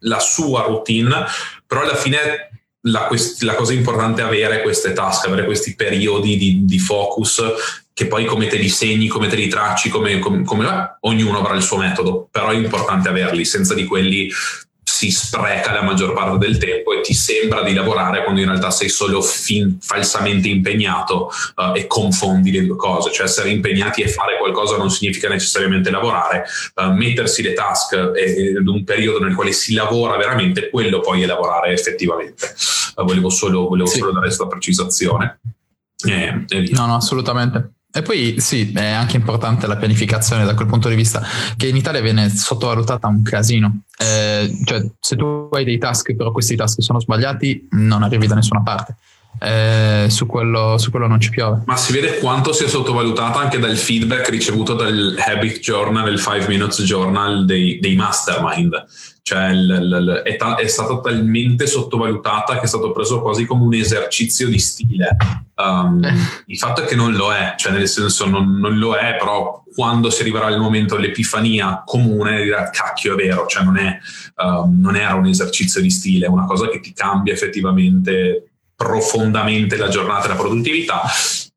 [0.02, 1.24] la sua routine,
[1.66, 2.50] però alla fine
[2.82, 3.08] la,
[3.40, 7.42] la, cosa importante è avere queste task, avere questi periodi di, di focus
[7.92, 11.54] che poi come te li segni, come te li tracci, come, come, come ognuno avrà
[11.54, 14.30] il suo metodo, però è importante averli, senza di quelli
[15.02, 18.70] si spreca la maggior parte del tempo e ti sembra di lavorare quando in realtà
[18.70, 24.08] sei solo fin, falsamente impegnato uh, e confondi le due cose, cioè essere impegnati e
[24.08, 26.44] fare qualcosa non significa necessariamente lavorare,
[26.76, 31.26] uh, mettersi le task ad un periodo nel quale si lavora veramente, quello poi è
[31.26, 32.54] lavorare effettivamente.
[32.94, 33.98] Uh, volevo solo, volevo sì.
[33.98, 35.40] solo dare questa precisazione.
[36.04, 37.72] Eh, no, no, assolutamente.
[37.94, 41.22] E poi sì, è anche importante la pianificazione da quel punto di vista,
[41.56, 43.82] che in Italia viene sottovalutata un casino.
[43.98, 48.34] Eh, cioè, se tu hai dei task, però questi task sono sbagliati, non arrivi da
[48.34, 48.96] nessuna parte.
[49.38, 51.62] eh, su, quello, su, quello, non ci piove.
[51.66, 56.46] Ma si vede quanto sia sottovalutata anche dal feedback ricevuto dal Habit Journal, il 5
[56.48, 58.84] Minutes Journal dei, dei Mastermind.
[59.24, 63.62] Cioè il, il, è, ta- è, stata talmente sottovalutata che è stato preso quasi come
[63.62, 65.16] un esercizio di stile.
[65.54, 66.02] Um,
[66.46, 69.62] il fatto è che non lo è, cioè nel senso non, non, lo è, però
[69.72, 73.96] quando si arriverà il momento dell'epifania comune dirà cacchio è vero, cioè non, è,
[74.42, 79.76] um, non era un esercizio di stile, è una cosa che ti cambia effettivamente profondamente
[79.76, 81.02] la giornata e la produttività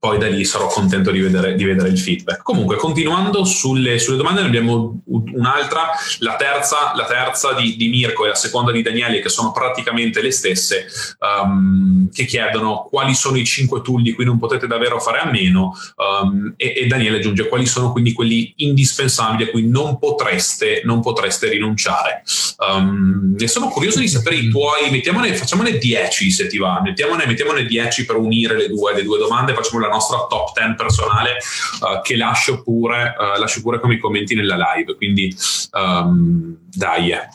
[0.05, 2.43] poi da lì sarò contento di vedere, di vedere il feedback.
[2.43, 5.89] Comunque, continuando sulle, sulle, domande, ne abbiamo un'altra,
[6.19, 10.21] la terza, la terza di, di, Mirko e la seconda di Daniele, che sono praticamente
[10.21, 10.85] le stesse,
[11.19, 15.25] um, che chiedono quali sono i cinque tool di cui non potete davvero fare a
[15.25, 20.83] meno, um, e, e, Daniele aggiunge quali sono quindi quelli indispensabili a cui non potreste,
[20.85, 22.21] non potreste rinunciare.
[22.59, 27.25] Um, e sono curioso di sapere i tuoi, mettiamone, facciamone 10 se ti va, mettiamone,
[27.25, 31.31] mettiamone 10 per unire le due, le due domande, facciamo la nostra top 10 personale
[31.31, 34.95] uh, che lascio pure, uh, lascio pure come commenti nella live.
[34.95, 35.35] Quindi
[35.71, 37.11] um, dai.
[37.11, 37.27] Eh.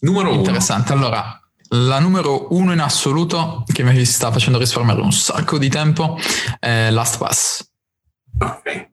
[0.00, 0.38] Numero uno.
[0.38, 0.92] Interessante.
[0.92, 6.18] Allora, la numero uno in assoluto che mi sta facendo risparmiare un sacco di tempo
[6.58, 7.66] è LastPass.
[8.38, 8.86] Ok.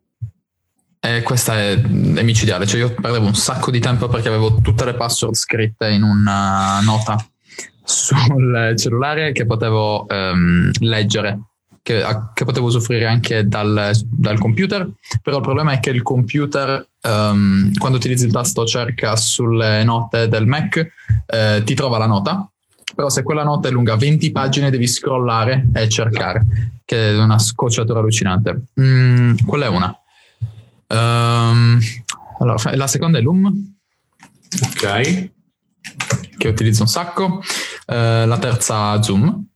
[1.00, 4.86] E questa è, è micidiale, cioè io perdevo un sacco di tempo perché avevo tutte
[4.86, 7.16] le password scritte in una nota
[7.84, 11.40] sul cellulare che potevo um, leggere
[11.86, 14.90] che, che potevo usufruire anche dal, dal, computer,
[15.22, 20.28] però il problema è che il computer, um, quando utilizzi il tasto cerca sulle note
[20.28, 20.84] del Mac,
[21.28, 22.50] eh, ti trova la nota,
[22.96, 27.38] però se quella nota è lunga 20 pagine devi scrollare e cercare, che è una
[27.38, 28.64] scocciatura allucinante.
[28.82, 29.96] Mm, quella è una.
[30.88, 31.80] Um,
[32.40, 33.76] allora, la seconda è Loom.
[34.64, 35.30] Ok.
[36.36, 37.44] Che utilizzo un sacco.
[37.86, 39.54] Uh, la terza Zoom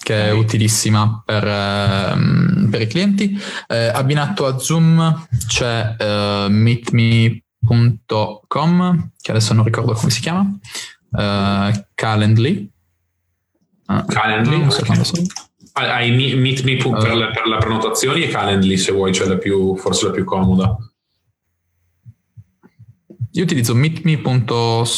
[0.00, 3.38] che è utilissima per, ehm, per i clienti.
[3.66, 7.42] Eh, abbinato a Zoom c'è eh, meetme.com,
[9.20, 10.46] che adesso non ricordo come si chiama,
[11.16, 12.70] eh, Calendly.
[13.86, 14.64] Ah, Calendly?
[14.64, 15.26] Okay.
[15.72, 19.76] Hai Meet.me per, uh, le, per le prenotazioni e Calendly se vuoi, cioè la più,
[19.76, 20.76] forse la più comoda.
[23.32, 24.90] Io utilizzo meetme.so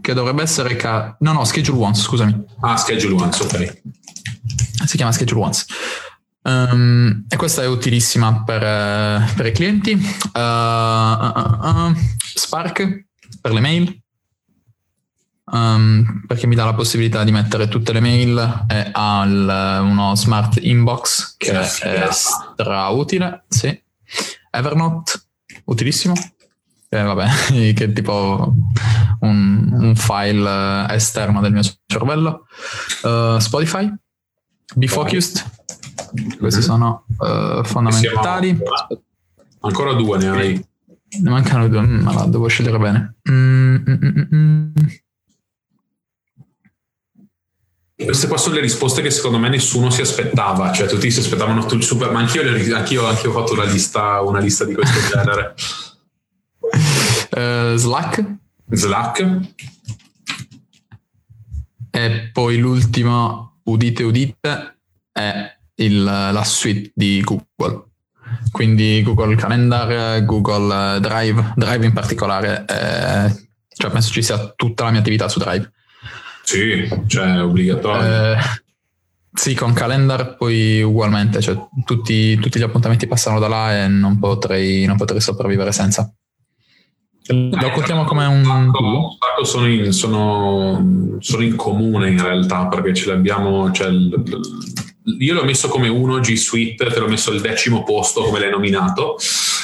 [0.00, 0.76] che dovrebbe essere...
[0.76, 2.44] Ca- no, no, Schedule Once, scusami.
[2.60, 3.82] Ah, Schedule Once, ok.
[4.84, 5.64] Si chiama Schedule Once.
[6.42, 9.94] Um, e questa è utilissima per, uh, per i clienti.
[10.32, 11.92] Uh, uh,
[12.34, 13.06] Spark
[13.40, 14.00] per le mail,
[15.46, 19.22] um, perché mi dà la possibilità di mettere tutte le mail e ha
[19.80, 23.44] uno smart inbox che, che è stra utile.
[23.48, 23.82] Sì.
[24.50, 25.12] Evernote,
[25.64, 26.14] utilissimo
[26.90, 27.26] che vabbè,
[27.74, 28.54] che è tipo
[29.20, 32.46] un, un, file esterno del mio cervello.
[33.02, 33.92] Uh, Spotify,
[34.74, 35.44] Be Focused,
[36.38, 38.58] questi sono uh, fondamentali.
[39.60, 40.66] Ancora due ne hai.
[41.20, 43.16] Ne mancano due, ma mm, devo scegliere bene.
[43.30, 44.72] Mm, mm, mm, mm,
[47.96, 51.62] Queste qua sono le risposte che secondo me nessuno si aspettava, cioè tutti si aspettavano
[51.62, 52.42] tutto il super, ma anch'io,
[52.76, 55.54] anch'io, anch'io ho fatto una lista, una lista di questo genere.
[57.30, 58.24] Uh, Slack.
[58.70, 59.40] Slack.
[61.90, 64.78] E poi l'ultimo, udite udite,
[65.12, 67.84] è il, la suite di Google.
[68.50, 74.90] Quindi Google Calendar, Google Drive, Drive in particolare, eh, cioè penso ci sia tutta la
[74.90, 75.70] mia attività su Drive.
[76.42, 78.34] Sì, cioè è obbligatorio.
[78.34, 78.36] Eh,
[79.32, 84.18] sì, con Calendar poi ugualmente, cioè tutti, tutti, gli appuntamenti passano da là e non
[84.18, 86.12] potrei, non potrei sopravvivere senza.
[87.28, 88.44] Lo contiamo come un...
[88.44, 93.70] Sacco, sacco sono, in, sono, sono, in, comune in realtà perché ce l'abbiamo...
[93.72, 93.88] Cioè,
[95.18, 98.50] io l'ho messo come uno G Suite, te l'ho messo al decimo posto come l'hai
[98.50, 99.16] nominato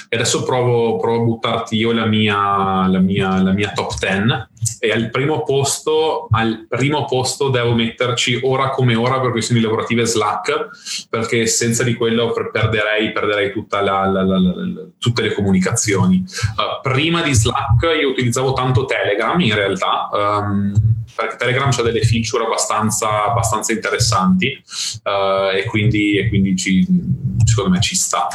[0.09, 4.72] e adesso provo, provo a buttarti io la mia, la, mia, la mia top 10
[4.85, 10.05] e al primo posto al primo posto devo metterci ora come ora per questioni lavorative
[10.05, 14.38] Slack perché senza di quello perderei, perderei la, la, la,
[14.99, 16.25] tutte le comunicazioni.
[16.57, 20.73] Uh, prima di Slack io utilizzavo tanto Telegram in realtà um,
[21.14, 24.61] perché Telegram ha delle feature abbastanza, abbastanza interessanti
[25.05, 26.85] uh, e quindi, e quindi ci,
[27.45, 28.27] secondo me ci sta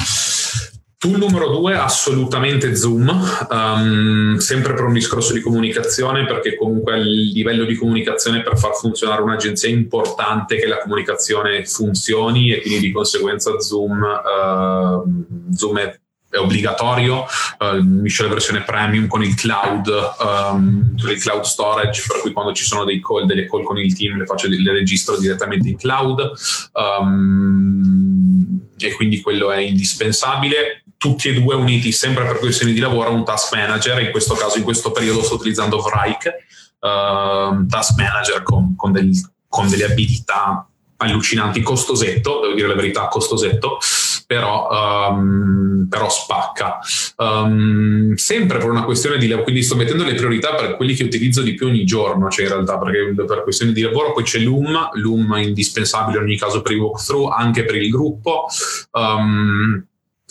[0.99, 3.07] Tool numero due, assolutamente Zoom,
[3.51, 8.73] um, sempre per un discorso di comunicazione, perché comunque il livello di comunicazione per far
[8.73, 15.77] funzionare un'agenzia è importante che la comunicazione funzioni e quindi di conseguenza Zoom, uh, Zoom
[15.77, 17.25] è è obbligatorio,
[17.59, 19.87] uh, unisce la versione premium con il cloud,
[20.19, 23.95] um, il cloud storage, per cui quando ci sono dei call, delle call con il
[23.95, 26.31] team le, faccio, le registro direttamente in cloud.
[26.73, 33.09] Um, e quindi quello è indispensabile tutti e due uniti sempre per questioni di lavoro
[33.09, 36.45] a un task manager, in questo caso in questo periodo sto utilizzando Vrike,
[36.79, 39.11] uh, task manager con, con, del,
[39.47, 43.77] con, delle abilità allucinanti, costosetto, devo dire la verità, costosetto,
[44.25, 46.79] però, um, però spacca.
[47.17, 51.03] Um, sempre per una questione di lavoro, quindi sto mettendo le priorità per quelli che
[51.03, 54.39] utilizzo di più ogni giorno, cioè in realtà perché per questioni di lavoro poi c'è
[54.39, 58.47] Loom è indispensabile in ogni caso per i walkthrough, anche per il gruppo.
[58.91, 59.85] Um,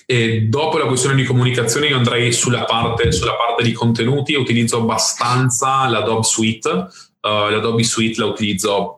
[0.09, 4.79] e dopo la questione di comunicazione io andrei sulla parte, sulla parte di contenuti, utilizzo
[4.79, 8.96] abbastanza l'Adobe Suite, uh, l'Adobe Suite la utilizzo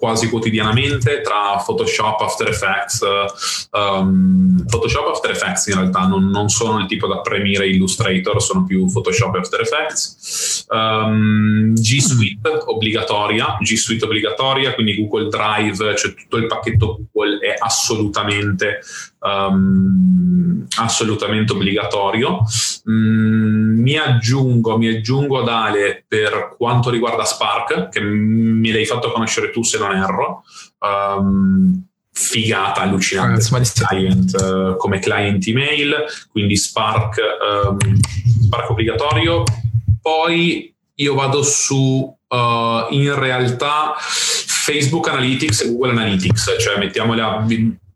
[0.00, 3.00] quasi quotidianamente tra Photoshop, After Effects.
[3.70, 8.64] Um, Photoshop After Effects in realtà non, non, sono il tipo da premiere Illustrator, sono
[8.64, 10.66] più Photoshop e After Effects.
[10.70, 17.38] Um, G Suite obbligatoria, G Suite obbligatoria, quindi Google Drive, cioè tutto il pacchetto Google
[17.40, 18.80] è assolutamente
[19.20, 22.40] um, assolutamente obbligatorio.
[22.88, 29.12] Mm, mi aggiungo, mi aggiungo ad Ale per quanto riguarda Spark, che me l'hai fatto
[29.12, 30.42] conoscere tu se non erro.
[30.78, 37.16] Um, figata allucinante client, uh, come client email, quindi Spark,
[37.66, 37.78] um,
[38.44, 39.44] Spark obbligatorio.
[40.02, 47.46] Poi io vado su uh, in realtà Facebook Analytics e Google Analytics, cioè mettiamola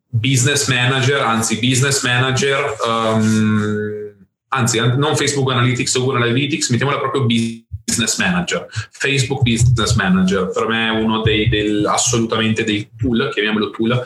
[0.09, 4.15] business manager, anzi business manager, um,
[4.49, 8.67] anzi non Facebook Analytics o Google Analytics, mettiamola proprio business Business Manager.
[8.91, 14.03] Facebook Business Manager per me è uno dei, del, assolutamente dei tool, chiamiamolo tool,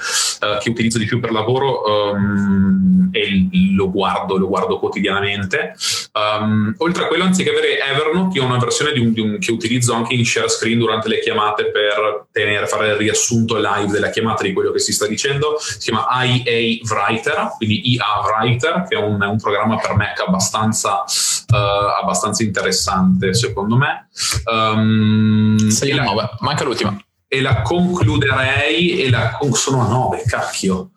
[0.61, 5.75] che utilizzo di più per lavoro um, e lo guardo, lo guardo quotidianamente.
[6.13, 9.39] Um, oltre a quello, anziché avere Evernote, io ho una versione di un, di un,
[9.39, 13.91] che utilizzo anche in share screen durante le chiamate per tenere, fare il riassunto live
[13.91, 15.57] della chiamata di quello che si sta dicendo.
[15.59, 21.03] Si chiama IA Writer, quindi IA Writer, che è un, un programma per Mac abbastanza,
[21.03, 24.09] uh, abbastanza interessante secondo me.
[24.45, 26.97] Um, 6 a 9, manca l'ultima.
[27.29, 30.91] E la concluderei, e la sono a 9, cacchio.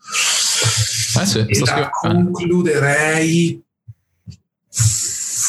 [1.20, 3.62] Eh sì, e la concluderei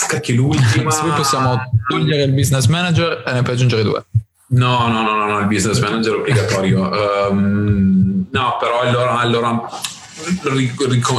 [0.09, 0.91] cacchio l'ultima.
[0.91, 4.05] Se poi possiamo togliere il business manager e ne puoi aggiungere due.
[4.49, 6.91] No no no no, no il business manager è obbligatorio.
[7.31, 9.69] Um, no però allora, allora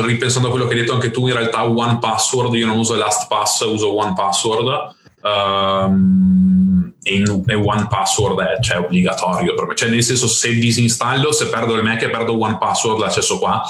[0.06, 2.96] ripensando a quello che hai detto anche tu in realtà one password io non uso
[2.96, 9.76] LastPass uso one password um, e, e, one password è cioè, obbligatorio per me.
[9.76, 13.62] Cioè, nel senso, se disinstallo, se perdo il Mac e perdo one password, l'accesso qua,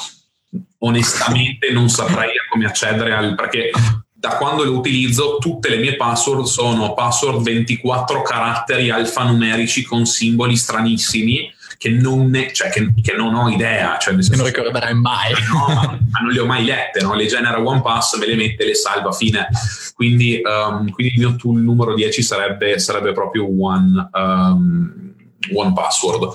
[0.80, 3.72] onestamente non saprei come accedere al perché
[4.12, 10.56] da quando lo utilizzo tutte le mie password sono password 24 caratteri alfanumerici con simboli
[10.56, 13.98] stranissimi che non, ne, cioè, che, che non ho idea.
[13.98, 15.32] Cioè, che non ricorderai mai.
[15.54, 17.14] No, ma, ma, non le ho mai lette, no?
[17.14, 19.48] le genera OnePass, me le mette, le salva, fine.
[19.94, 25.14] Quindi, um, quindi il mio tool numero 10 sarebbe, sarebbe proprio One, um,
[25.54, 26.32] one Password.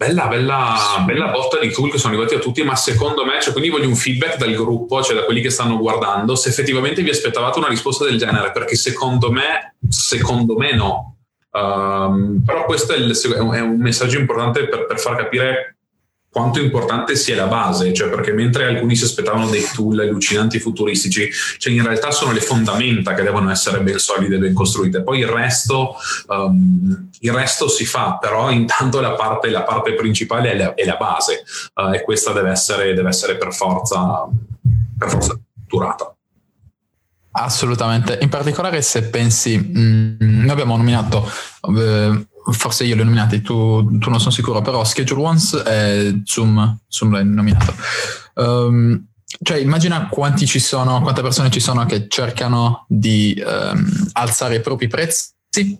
[0.00, 3.52] Bella, bella, bella botta di tool che sono arrivati a tutti, ma secondo me, cioè,
[3.52, 7.10] quindi voglio un feedback dal gruppo, cioè da quelli che stanno guardando, se effettivamente vi
[7.10, 11.16] aspettavate una risposta del genere, perché secondo me, secondo me no.
[11.52, 15.78] Um, però questo è, il, è, un messaggio importante per, per, far capire
[16.30, 21.28] quanto importante sia la base, cioè perché mentre alcuni si aspettavano dei tool allucinanti futuristici,
[21.58, 25.02] cioè in realtà sono le fondamenta che devono essere ben solide e ben costruite.
[25.02, 25.96] Poi il resto,
[26.28, 30.84] um, il resto si fa, però intanto la parte, la parte principale è la, è
[30.84, 31.42] la base
[31.74, 34.24] uh, e questa deve essere, deve essere per forza,
[34.96, 35.36] per forza
[35.66, 36.14] strutturata.
[37.32, 41.30] Assolutamente, in particolare se pensi, mh, mm, noi abbiamo nominato,
[41.76, 46.22] eh, forse io li ho nominati, tu, tu, non sono sicuro, però Schedule Once e
[46.24, 47.74] Zoom, Zoom l'hai nominato.
[48.34, 49.06] Um,
[49.42, 54.60] cioè immagina quanti ci sono, quante persone ci sono che cercano di um, alzare i
[54.60, 55.78] propri prezzi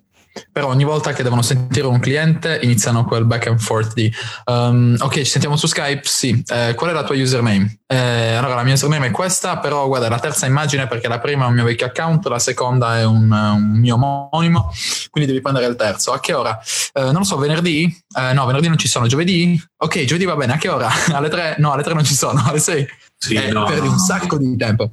[0.50, 4.12] però ogni volta che devono sentire un cliente iniziano quel back and forth di
[4.46, 8.54] um, ok ci sentiamo su Skype sì eh, qual è la tua username eh, allora
[8.54, 11.54] la mia username è questa però guarda la terza immagine perché la prima è un
[11.54, 14.72] mio vecchio account la seconda è un, un mio omonimo
[15.10, 16.58] quindi devi prendere il terzo a che ora?
[16.92, 17.84] Eh, non lo so venerdì?
[18.16, 19.60] Eh, no venerdì non ci sono giovedì?
[19.76, 20.88] ok giovedì va bene a che ora?
[21.12, 21.56] alle tre?
[21.58, 22.86] no alle tre non ci sono alle sei
[23.22, 23.64] sì, eh, no.
[23.64, 24.92] perdi un sacco di tempo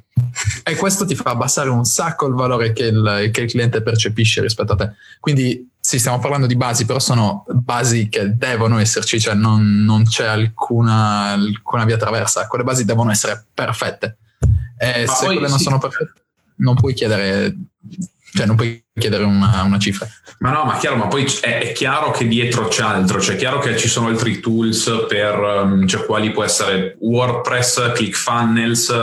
[0.64, 4.42] e questo ti fa abbassare un sacco il valore che il, che il, cliente percepisce
[4.42, 9.20] rispetto a te quindi sì stiamo parlando di basi però sono basi che devono esserci
[9.20, 14.18] cioè non, non c'è alcuna, alcuna via traversa quelle basi devono essere perfette
[14.78, 15.64] E Ma se quelle non sì.
[15.64, 16.14] sono perfette,
[16.58, 17.56] non puoi chiedere
[18.34, 20.08] cioè non puoi chiedere una, una, cifra.
[20.40, 23.38] Ma no, ma chiaro, ma poi è, è, chiaro che dietro c'è altro, cioè è
[23.38, 28.94] chiaro che ci sono altri tools per, um, cioè quali può essere WordPress, ClickFunnels,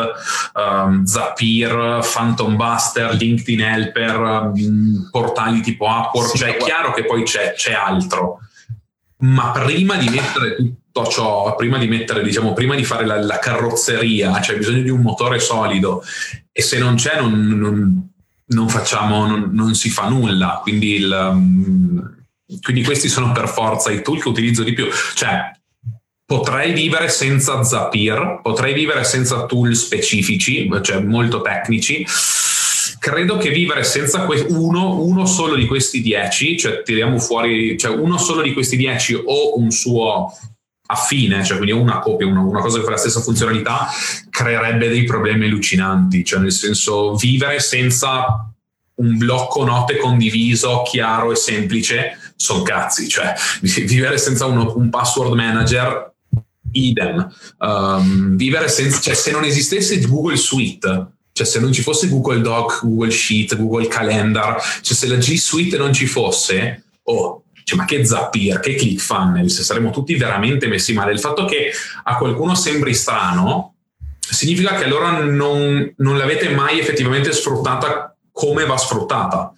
[0.54, 7.04] um, Zapier, Phantom Buster, LinkedIn Helper, um, portali tipo Upwork, sì, cioè è chiaro che
[7.04, 8.40] poi c'è, c'è altro.
[9.18, 13.38] Ma prima di mettere tutto ciò, prima di mettere, diciamo, prima di fare la, la
[13.38, 16.02] carrozzeria, c'è cioè bisogno di un motore solido
[16.52, 18.13] e se non c'è non, non
[18.54, 20.60] non facciamo, non, non si fa nulla.
[20.62, 22.24] Quindi, il, um,
[22.62, 24.86] quindi questi sono per forza i tool che utilizzo di più.
[25.14, 25.50] Cioè,
[26.24, 32.06] potrei vivere senza Zapier, potrei vivere senza tool specifici, cioè molto tecnici.
[32.98, 37.94] Credo che vivere senza que- uno, uno, solo di questi dieci, cioè tiriamo fuori, cioè
[37.94, 40.32] uno solo di questi dieci o un suo
[40.94, 43.88] affine, cioè quindi una copia, una, una, cosa che fa la stessa funzionalità,
[44.30, 48.50] creerebbe dei problemi allucinanti, cioè nel senso vivere senza
[48.96, 55.32] un blocco note condiviso, chiaro e semplice, sono cazzi, cioè vivere senza uno, un password
[55.32, 56.12] manager,
[56.72, 57.32] idem.
[57.58, 62.40] Um, vivere senza, cioè se non esistesse Google Suite, cioè se non ci fosse Google
[62.40, 67.78] Doc, Google Sheet, Google Calendar, cioè se la G Suite non ci fosse, oh, cioè,
[67.78, 71.12] ma che Zapier, che ClickFunnels, saremmo tutti veramente messi male.
[71.12, 71.72] Il fatto che
[72.04, 73.74] a qualcuno sembri strano
[74.18, 79.52] significa che allora non, non l'avete mai effettivamente sfruttata come va sfruttata.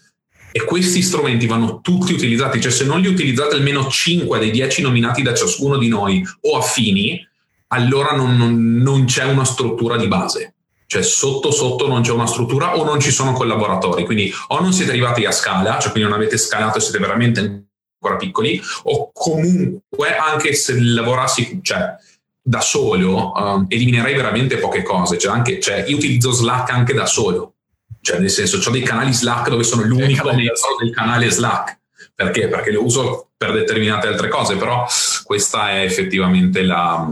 [0.53, 4.83] E questi strumenti vanno tutti utilizzati, cioè se non li utilizzate almeno 5 dei 10
[4.83, 7.21] nominati da ciascuno di noi o affini,
[7.69, 10.55] allora non, non, non c'è una struttura di base
[10.87, 14.73] cioè sotto sotto non c'è una struttura o non ci sono collaboratori, quindi o non
[14.73, 17.66] siete arrivati a scala, cioè quindi non avete scalato e siete veramente
[18.07, 21.95] ancora piccoli, o comunque anche se lavorassi cioè,
[22.41, 25.19] da solo, um, eliminerei veramente poche cose.
[25.19, 27.55] Cioè, anche, cioè, io utilizzo Slack anche da solo,
[28.01, 31.81] cioè nel senso, ho dei canali Slack dove sono l'unico membro del canale Slack.
[32.15, 32.49] Perché?
[32.49, 34.87] Perché lo uso per determinate altre cose, però
[35.25, 37.07] questa è effettivamente la,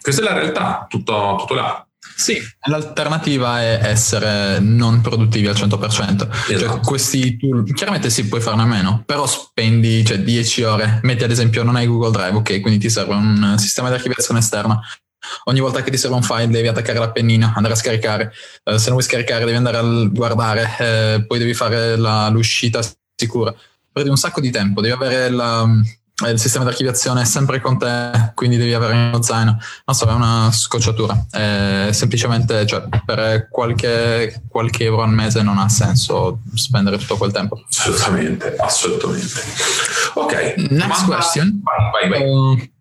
[0.00, 1.84] questa è la realtà, tutto, tutto là.
[2.16, 5.90] Sì, l'alternativa è essere non produttivi al 100%.
[5.90, 6.74] Cioè, esatto.
[6.74, 11.00] Cioè, questi tool, chiaramente sì, puoi farne a meno, però spendi cioè, 10 ore.
[11.02, 14.40] Metti ad esempio, non hai Google Drive, ok, quindi ti serve un sistema di archiviazione
[14.40, 14.80] esterna.
[15.44, 18.32] Ogni volta che ti serve un file devi attaccare la pennina, andare a scaricare.
[18.64, 22.80] Uh, se non vuoi scaricare devi andare a guardare, eh, poi devi fare la, l'uscita
[23.14, 23.54] sicura.
[23.90, 25.66] Perdi un sacco di tempo, devi avere la
[26.28, 29.58] il sistema di archiviazione è sempre con te, quindi devi avere uno zaino.
[29.84, 31.26] Non so, è una scocciatura.
[31.28, 37.32] È semplicemente, cioè, per qualche, qualche, euro al mese non ha senso spendere tutto quel
[37.32, 37.64] tempo.
[37.68, 39.40] Assolutamente, assolutamente.
[40.14, 40.54] Ok.
[40.56, 41.04] Next domanda...
[41.04, 41.60] question.
[41.62, 42.72] Vai, vai, vai.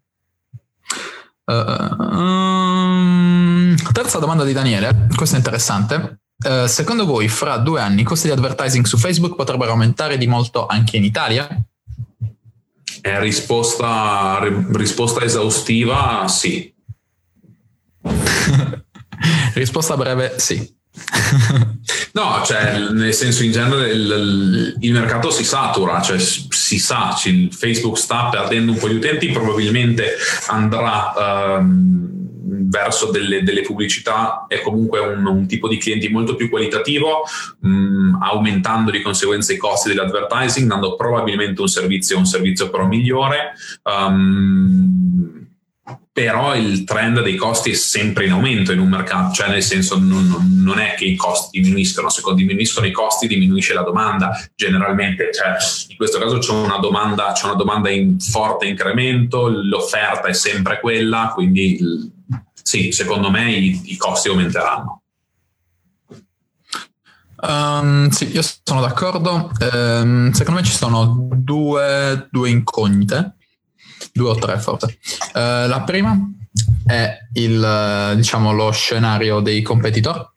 [1.46, 6.20] Uh, uh, um, terza domanda di Daniele, questa è interessante.
[6.46, 10.28] Uh, secondo voi, fra due anni, i costi di advertising su Facebook potrebbero aumentare di
[10.28, 11.48] molto anche in Italia?
[13.06, 14.40] Eh, risposta,
[14.72, 16.74] risposta esaustiva, sì.
[19.56, 20.74] risposta breve, sì.
[22.14, 27.16] no, cioè, nel senso in genere il, il, mercato si satura, cioè si sa,
[27.50, 30.16] Facebook sta perdendo un po' di utenti, probabilmente
[30.50, 32.14] andrà um,
[32.70, 37.24] verso delle, delle, pubblicità e comunque un, un, tipo di clienti molto più qualitativo,
[37.66, 43.54] mm, aumentando di conseguenza i costi dell'advertising, dando probabilmente un servizio, un servizio però migliore.
[43.84, 45.03] Um,
[46.14, 49.98] però il trend dei costi è sempre in aumento in un mercato, cioè nel senso
[49.98, 55.32] non, non è che i costi diminuiscono, se diminuiscono i costi diminuisce la domanda generalmente,
[55.34, 55.56] cioè
[55.90, 60.80] in questo caso c'è una domanda, c'è una domanda in forte incremento, l'offerta è sempre
[60.80, 62.12] quella, quindi
[62.62, 65.02] sì, secondo me i, i costi aumenteranno.
[67.46, 69.52] Um, sì, io sono d'accordo.
[69.60, 73.36] Um, secondo me ci sono due, due, incognite,
[74.14, 74.98] due o tre forse.
[75.34, 76.18] Uh, la prima
[76.86, 80.32] è il, diciamo, lo scenario dei competitor,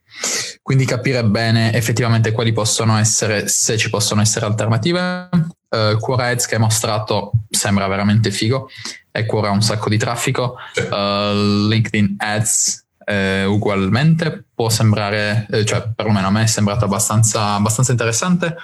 [0.62, 5.28] quindi capire bene effettivamente quali possono essere, se ci possono essere alternative.
[5.68, 8.70] Uh, Quora Ads che è mostrato sembra veramente figo
[9.16, 10.56] Equora ha un sacco di traffico,
[10.90, 17.54] uh, LinkedIn Ads eh, ugualmente può sembrare, eh, cioè perlomeno a me è sembrato abbastanza,
[17.54, 18.56] abbastanza interessante.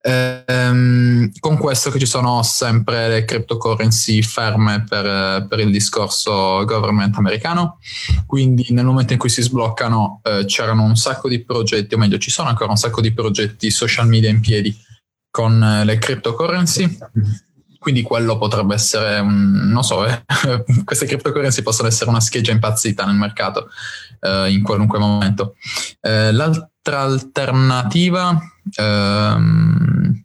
[0.00, 7.16] Ehm, con questo che ci sono sempre le cryptocurrency ferme per, per, il discorso government
[7.16, 7.78] americano,
[8.26, 12.18] quindi nel momento in cui si sbloccano eh, c'erano un sacco di progetti, o meglio
[12.18, 14.74] ci sono ancora un sacco di progetti social media in piedi
[15.30, 16.98] con eh, le cryptocurrency
[17.78, 20.22] quindi quello potrebbe essere, un, non so, eh,
[20.84, 23.68] queste cryptocurrency possono essere una scheggia impazzita nel mercato
[24.20, 25.54] eh, in qualunque momento.
[26.00, 28.38] Eh, l'altra alternativa,
[28.74, 30.24] ehm,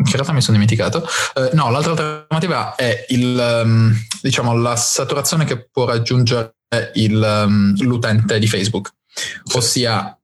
[0.00, 5.44] in realtà mi sono dimenticato, eh, no, l'altra alternativa è il, um, diciamo, la saturazione
[5.44, 6.54] che può raggiungere
[6.94, 8.90] il, um, l'utente di Facebook,
[9.54, 10.16] ossia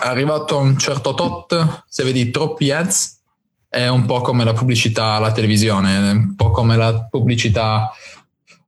[0.00, 3.20] arrivato a un certo tot, se vedi troppi ads,
[3.68, 7.90] è un po' come la pubblicità alla televisione, è un po' come la pubblicità,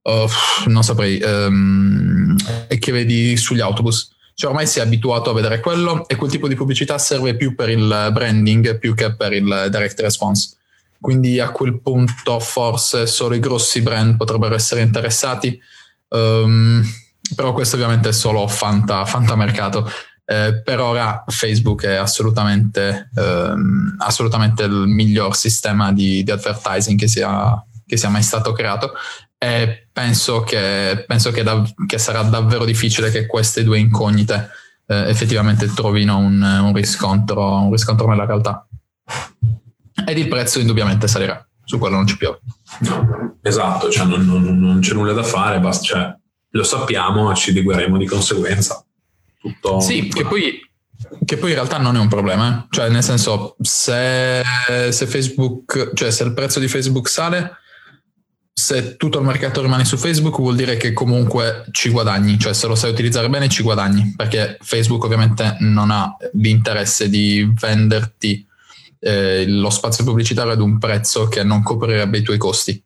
[0.01, 0.27] uh,
[0.67, 2.35] non saprei, um,
[2.67, 4.13] che vedi sugli autobus.
[4.35, 7.55] Cioè ormai si è abituato a vedere quello e quel tipo di pubblicità serve più
[7.55, 10.57] per il branding più che per il direct response.
[10.99, 15.57] Quindi a quel punto forse solo i grossi brand potrebbero essere interessati,
[16.09, 16.83] um,
[17.35, 19.89] però questo ovviamente è solo fanta, fanta mercato.
[20.27, 27.07] Eh, per ora Facebook è assolutamente, ehm, assolutamente il miglior sistema di, di advertising che
[27.07, 28.93] sia, che sia, mai stato creato
[29.45, 34.49] e penso che, penso che, da, che sarà davvero difficile che queste due incognite
[34.87, 38.67] eh, effettivamente trovino un, un, riscontro, un riscontro nella realtà.
[40.07, 42.35] Ed il prezzo indubbiamente salirà, su quello non c'è più.
[43.43, 46.15] Esatto, cioè non, non, non, c'è nulla da fare, basta, cioè,
[46.49, 48.83] lo sappiamo e ci adegueremo di conseguenza
[49.39, 49.79] tutto...
[49.79, 50.59] Sì, che poi,
[51.23, 52.67] che poi in realtà non è un problema, eh?
[52.71, 54.41] cioè nel senso se,
[54.89, 57.59] se Facebook, cioè se il prezzo di Facebook sale,
[58.57, 62.67] se tutto il mercato rimane su Facebook vuol dire che comunque ci guadagni, cioè se
[62.67, 68.47] lo sai utilizzare bene ci guadagni, perché Facebook ovviamente non ha l'interesse di venderti
[68.99, 72.81] eh, lo spazio pubblicitario ad un prezzo che non coprirebbe i tuoi costi.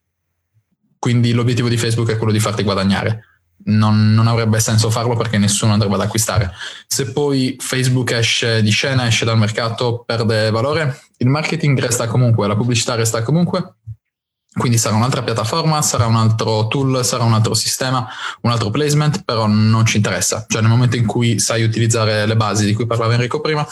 [0.97, 3.25] Quindi l'obiettivo di Facebook è quello di farti guadagnare
[3.65, 6.51] non, non, avrebbe senso farlo perché nessuno andrebbe ad acquistare.
[6.87, 12.47] Se poi Facebook esce di scena, esce dal mercato, perde valore, il marketing resta comunque,
[12.47, 13.75] la pubblicità resta comunque.
[14.51, 18.07] Quindi sarà un'altra piattaforma, sarà un altro tool, sarà un altro sistema,
[18.41, 20.45] un altro placement, però non ci interessa.
[20.47, 23.65] Cioè nel momento in cui sai utilizzare le basi di cui parlava Enrico prima,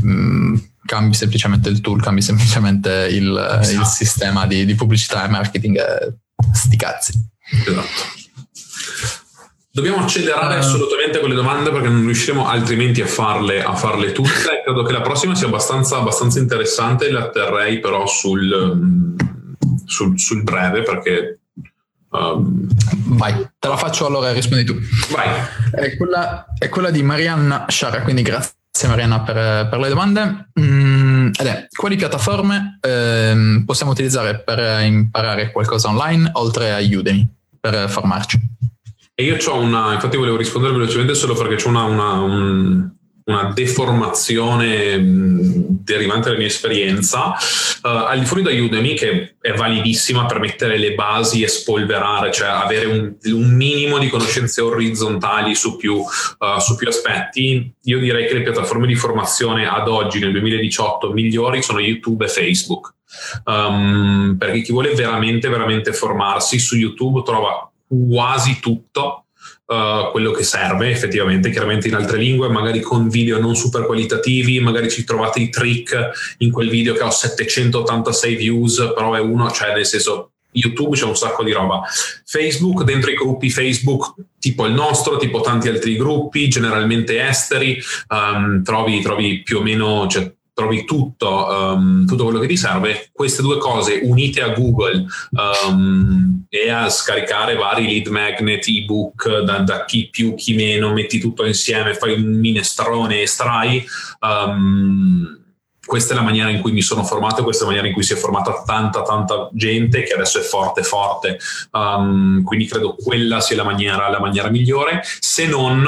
[0.00, 3.80] mh, mm, cambi semplicemente il tool, cambi semplicemente il, esatto.
[3.80, 5.76] il sistema di, di, pubblicità e marketing.
[5.76, 6.14] Eh,
[6.52, 7.12] sti cazzi.
[7.66, 8.20] Esatto.
[9.70, 14.12] Dobbiamo accelerare uh, assolutamente con le domande perché non riusciremo altrimenti a farle, a farle
[14.12, 14.30] tutte.
[14.64, 19.16] Credo che la prossima sia abbastanza, abbastanza interessante, la terrei però sul, mm,
[19.86, 21.38] sul, sul breve perché
[22.12, 22.68] Um,
[23.16, 24.78] Vai, te la faccio allora e rispondi tu.
[25.10, 25.28] Vai.
[25.70, 28.52] È quella, è quella di Marianna Sciara, quindi grazie
[28.86, 30.50] Marianna per, per le domande.
[30.60, 37.26] Mm, ed è, quali piattaforme eh, possiamo utilizzare per imparare qualcosa online oltre a Udemy
[37.58, 38.38] per formarci?
[39.14, 42.90] E io ho una, infatti volevo rispondere velocemente solo perché ho una, una, un,
[43.24, 44.98] una deformazione
[45.82, 50.78] derivante dalla mia esperienza, uh, al di fuori da Udemy che è validissima per mettere
[50.78, 56.58] le basi e spolverare, cioè avere un, un minimo di conoscenze orizzontali su più, uh,
[56.58, 61.62] su più, aspetti, io direi che le piattaforme di formazione ad oggi, nel 2018, migliori
[61.62, 62.94] sono YouTube e Facebook.
[63.44, 69.26] Um, perché chi vuole veramente, veramente formarsi su YouTube trova quasi tutto
[69.72, 74.60] uh, quello che serve effettivamente, chiaramente in altre lingue, magari con video non super qualitativi,
[74.60, 79.50] magari ci trovate i trick in quel video che ho 786 views, però è uno,
[79.50, 81.82] cioè nel senso YouTube c'è un sacco di roba.
[82.24, 88.62] Facebook, dentro i gruppi Facebook, tipo il nostro, tipo tanti altri gruppi, generalmente esteri, um,
[88.62, 90.30] trovi, trovi, più o meno, cioè,
[90.62, 95.04] trovi tutto, um, tutto, quello che ti serve, queste due cose unite a Google
[95.68, 101.18] um, e a scaricare vari lead magnet, ebook da, da chi più, chi meno, metti
[101.18, 103.84] tutto insieme, fai un minestrone, estrai.
[104.20, 105.40] Um,
[105.84, 108.04] questa è la maniera in cui mi sono formato, questa è la maniera in cui
[108.04, 111.38] si è formata tanta, tanta gente che adesso è forte, forte.
[111.72, 115.84] Um, quindi credo quella sia la maniera, la maniera migliore, se non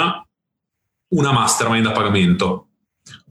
[1.08, 2.66] una mastermind a pagamento.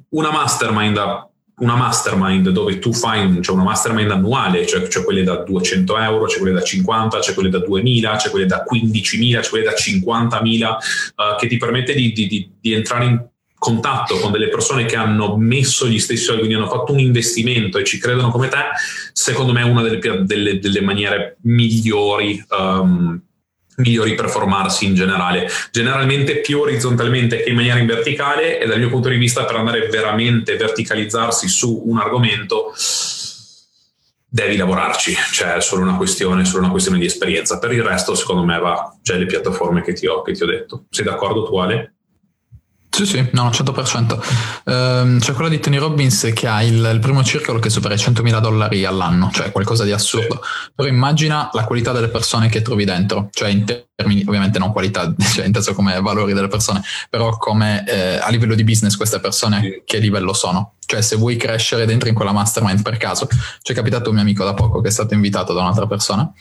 [0.10, 1.28] Una mastermind a
[1.64, 6.26] una mastermind dove tu fai cioè una mastermind annuale, cioè, cioè, quelle da 200 euro,
[6.26, 9.72] c'è quelle da 50, c'è quelle da 2000, c'è quelle da 15.000, c'è quelle da
[9.72, 13.26] 50.000, uh, che ti permette di, di, di, entrare in
[13.58, 17.78] contatto con delle persone che hanno messo gli stessi soldi, quindi hanno fatto un investimento
[17.78, 18.58] e ci credono come te,
[19.14, 23.22] secondo me è una delle, delle, delle maniere migliori um,
[23.78, 28.80] migliori per formarsi in generale, generalmente più orizzontalmente che in maniera in verticale e dal
[28.80, 32.74] mio punto di vista per andare veramente verticalizzarsi su un argomento
[34.34, 37.60] devi lavorarci, cioè è solo una questione, solo una questione di esperienza.
[37.60, 40.48] Per il resto secondo me va, cioè le piattaforme che ti ho, che ti ho
[40.48, 40.86] detto.
[40.90, 41.93] Sei d'accordo tu Ale?
[42.94, 44.20] Sì, sì, no, 100%.
[44.66, 47.98] Um, c'è quella di Tony Robbins che ha il, il primo circolo che supera i
[47.98, 50.40] 100.000 dollari all'anno, cioè qualcosa di assurdo.
[50.76, 55.12] Però immagina la qualità delle persone che trovi dentro, cioè in termini, ovviamente non qualità,
[55.34, 59.82] cioè inteso come valori delle persone, però come eh, a livello di business queste persone
[59.86, 60.76] che livello sono.
[60.86, 63.28] Cioè se vuoi crescere dentro in quella mastermind per caso,
[63.64, 66.32] ci è capitato un mio amico da poco che è stato invitato da un'altra persona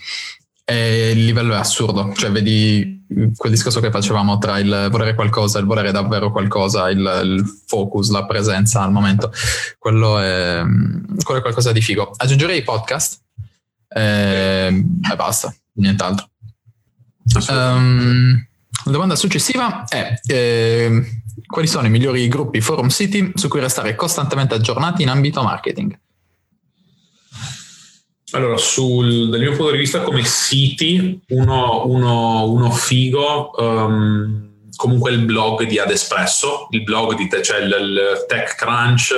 [0.65, 3.02] e il livello è assurdo, cioè vedi
[3.35, 8.09] quel discorso che facevamo tra il volere qualcosa il volere davvero qualcosa, il, il focus,
[8.09, 9.31] la presenza al momento,
[9.77, 10.61] quello è,
[11.23, 12.11] quello è qualcosa di figo.
[12.15, 13.21] Aggiungerei i podcast
[13.87, 14.67] e,
[15.11, 16.29] e basta, nient'altro.
[17.49, 18.45] Um,
[18.85, 23.95] la domanda successiva è eh, quali sono i migliori gruppi forum siti su cui restare
[23.95, 25.97] costantemente aggiornati in ambito marketing?
[28.33, 35.11] Allora, sul, dal mio punto di vista come siti, uno, uno, uno figo, um, comunque
[35.11, 39.11] il blog di Adespresso, il blog di te, cioè il, il TechCrunch,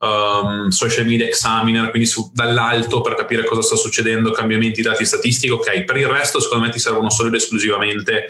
[0.00, 5.50] um, Social Media Examiner, quindi su, dall'alto per capire cosa sta succedendo, cambiamenti dati statistici,
[5.50, 8.28] ok, per il resto secondo me ti servono solo ed esclusivamente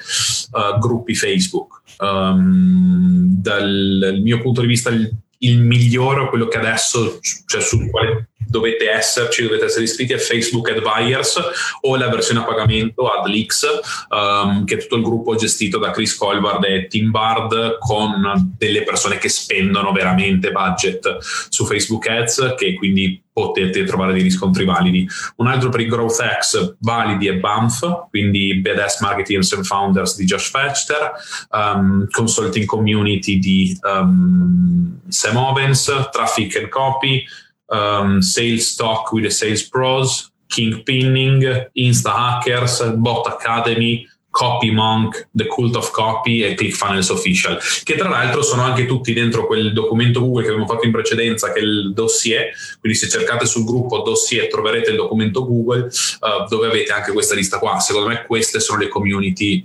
[0.52, 1.80] uh, gruppi Facebook.
[1.98, 8.30] Um, dal mio punto di vista il, il migliore, quello che adesso, cioè sul quale
[8.48, 11.40] dovete esserci, dovete essere iscritti a Facebook Advisors
[11.82, 13.66] o la versione a pagamento AdLeaks,
[14.08, 18.82] um, che è tutto il gruppo gestito da Chris Colbard e Tim Bard con delle
[18.82, 25.08] persone che spendono veramente budget su Facebook Ads, che quindi potete trovare dei riscontri validi.
[25.36, 30.24] Un altro per i Growth X validi è BAMF, quindi Badass Marketers and Founders di
[30.24, 31.12] Josh Fechter,
[31.50, 37.24] um, Consulting Community di um, Sam Ovens, Traffic and Copy,
[37.66, 45.28] um, Sales Talk with the Sales Pros, King Pinning, Insta Hackers, Bot Academy, Copy Monk,
[45.32, 49.72] The Cult of Copy e ClickFunnels Official, che tra l'altro sono anche tutti dentro quel
[49.72, 52.50] documento Google che abbiamo fatto in precedenza, che è il dossier,
[52.80, 57.34] quindi se cercate sul gruppo dossier troverete il documento Google uh, dove avete anche questa
[57.34, 57.78] lista qua.
[57.80, 59.64] Secondo me queste sono le community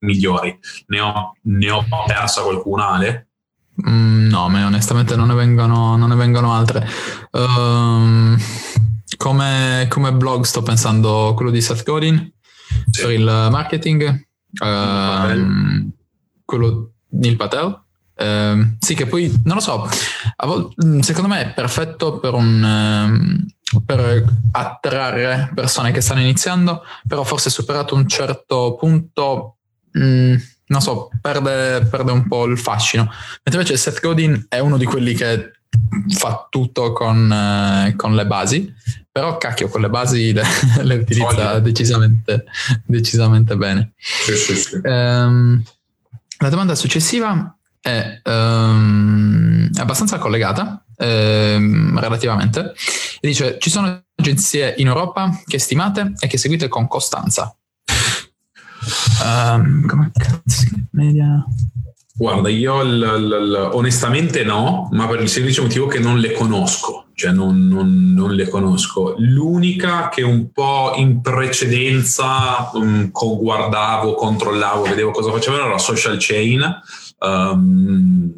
[0.00, 0.58] migliori.
[0.86, 3.28] Ne ho, ne ho persa qualcuna, Ale?
[3.88, 6.88] Mm, no, ma onestamente non ne vengono, non ne vengono altre.
[7.30, 8.36] Um,
[9.16, 12.32] come, come, blog sto pensando quello di Seth Godin
[12.90, 13.02] sì.
[13.02, 14.26] per il marketing,
[14.62, 15.90] um,
[16.44, 17.82] quello Neil Patel.
[18.20, 19.88] Um, sì, che poi non lo so,
[20.44, 20.72] vol-
[21.02, 23.46] secondo me è perfetto per, un,
[23.86, 29.58] per attrarre persone che stanno iniziando, però forse superato un certo punto.
[29.92, 30.36] Mh, mm,
[30.68, 33.04] non so, perde, perde, un po' il fascino.
[33.42, 35.52] Mentre invece Seth Godin è uno di quelli che
[36.08, 38.72] fa tutto con, eh, con le basi,
[39.18, 40.44] però cacchio, con le basi le,
[40.82, 42.44] le utilizza oh, decisamente,
[42.84, 43.94] decisamente, bene.
[43.98, 44.80] Sì, sì, sì.
[44.84, 45.60] Um,
[46.38, 52.74] la domanda successiva è um, abbastanza collegata, um, relativamente,
[53.20, 57.52] e dice ci sono agenzie in Europa che stimate e che seguite con costanza.
[59.24, 61.44] Um, come cazzo media?
[62.18, 66.32] Guarda, io l, l, l, onestamente no, ma per il semplice motivo che non le
[66.32, 69.14] conosco, cioè non, non, non le conosco.
[69.18, 76.16] L'unica che un po' in precedenza um, guardavo, controllavo, vedevo cosa facevano era la social
[76.18, 76.60] chain,
[77.20, 78.32] um,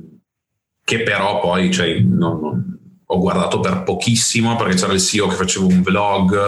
[0.84, 5.64] che però poi cioè, non, ho guardato per pochissimo perché c'era il CEO che faceva
[5.64, 6.38] un vlog,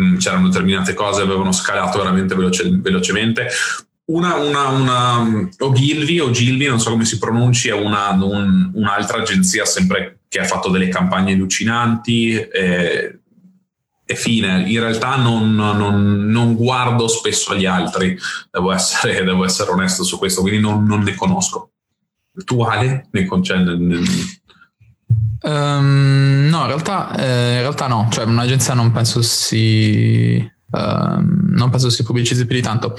[0.00, 3.48] mm, c'erano determinate cose, avevano scalato veramente veloce, velocemente.
[4.10, 9.64] Una, una, una Ogilvy, Ogilvy, non so come si pronunci, è una, un, un'altra agenzia
[9.64, 12.34] sempre che ha fatto delle campagne allucinanti.
[12.36, 13.18] E,
[14.04, 18.18] e fine, in realtà non, non, non, guardo spesso gli altri,
[18.50, 21.70] devo essere, devo essere onesto su questo, quindi non, non ne conosco.
[22.44, 23.06] Tu Ale?
[23.10, 24.00] Ne, cioè, ne,
[25.42, 30.36] Um, no, in realtà, eh, in realtà, no, cioè un'agenzia non penso si...
[30.70, 32.96] Uh, non penso si pubblicizzi più di tanto.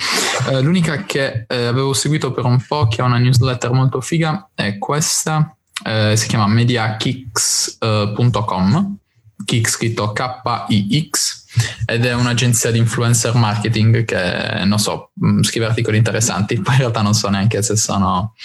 [0.50, 4.50] Uh, l'unica che uh, avevo seguito per un po', che ha una newsletter molto figa,
[4.54, 8.98] è questa, eh, si chiama mediakix.com,
[9.44, 11.42] Kix scritto K-I-X,
[11.86, 16.80] ed è un'agenzia di influencer marketing che, non so, mm, scrive articoli interessanti, poi in
[16.82, 18.36] realtà non so neanche se sono,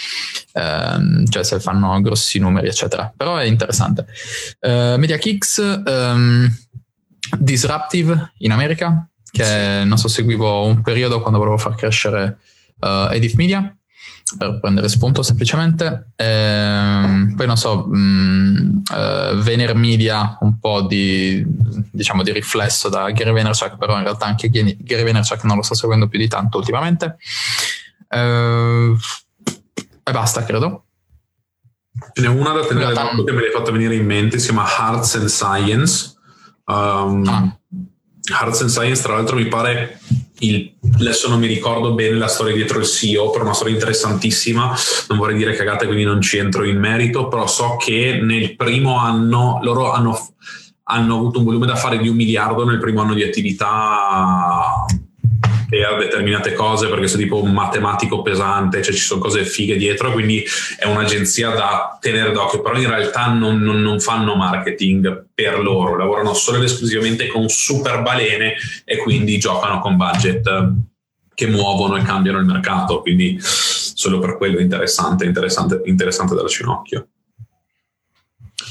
[0.53, 4.07] ehm, cioè se fanno grossi numeri, eccetera, però è interessante.
[4.61, 6.51] Uh, Media Kicks, um,
[7.39, 12.39] Disruptive in America, che non so, seguivo un periodo quando volevo far crescere
[12.81, 13.77] uh, Edith Media,
[14.39, 16.13] per prendere spunto semplicemente.
[16.17, 22.89] Ehm, poi non so, mh, mm, eh, Vener Media un po' di, diciamo, di riflesso
[22.89, 26.29] da Gary Vaynerchuk, però in realtà anche Gary Vaynerchuk non lo sto seguendo più di
[26.29, 27.19] tanto ultimamente.
[28.09, 28.95] Eh,
[30.03, 30.85] e basta, credo.
[32.13, 34.67] Ce n'è una da tenere d'occhio che me l'hai fatta venire in mente, si chiama
[34.67, 36.15] Hearts and Science.
[36.65, 37.59] Um, ah.
[38.31, 40.01] Hearts and Science, tra l'altro, mi pare
[40.41, 44.75] il, adesso non mi ricordo bene la storia dietro il CEO, però una storia interessantissima.
[45.09, 48.99] Non vorrei dire cagate, quindi non ci entro in merito, però so che nel primo
[48.99, 50.35] anno loro hanno,
[50.85, 54.85] hanno avuto un volume da fare di un miliardo nel primo anno di attività
[55.69, 60.13] per determinate cose perché sei tipo un matematico pesante, cioè ci sono cose fighe dietro,
[60.13, 60.45] quindi
[60.79, 65.97] è un'agenzia da tenere d'occhio, però in realtà non, non, non fanno marketing per loro,
[65.97, 68.55] lavorano solo ed esclusivamente con super balene
[68.85, 70.73] e quindi giocano con budget
[71.35, 76.63] che muovono e cambiano il mercato, quindi solo per quello è interessante, interessante, interessante darci
[76.63, 77.09] un occhio.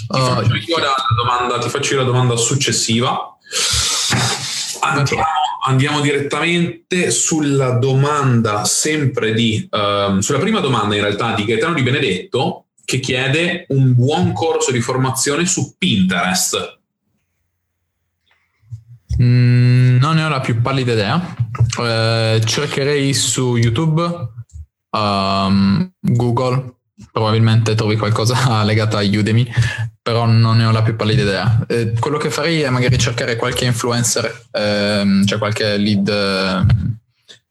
[0.08, 3.38] Ti, uh, faccio io la domanda, ti faccio io la domanda successiva.
[4.82, 5.24] Andiamo
[5.66, 11.84] andiamo direttamente sulla domanda sempre di, uh, sulla prima domanda in realtà di Gaetano Di
[11.84, 16.80] Benedetto che chiede un buon corso di formazione su Pinterest.
[19.22, 21.36] Mm, non ne ho la più pallida idea.
[21.82, 24.04] Eh, cercherei su YouTube,
[24.92, 26.75] um, Google,
[27.16, 29.50] probabilmente trovi qualcosa legato a Udemy
[30.02, 31.66] però non ne ho la più pallida idea.
[31.68, 36.08] Eh, quello che farei è magari cercare qualche influencer, ehm, cioè qualche lead,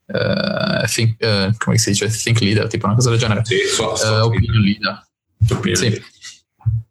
[0.06, 3.40] eh, think, eh, come si dice, think leader, tipo una cosa del genere.
[3.44, 5.04] Sì, so, so, eh, opinion leader.
[5.50, 6.02] Opinion sì.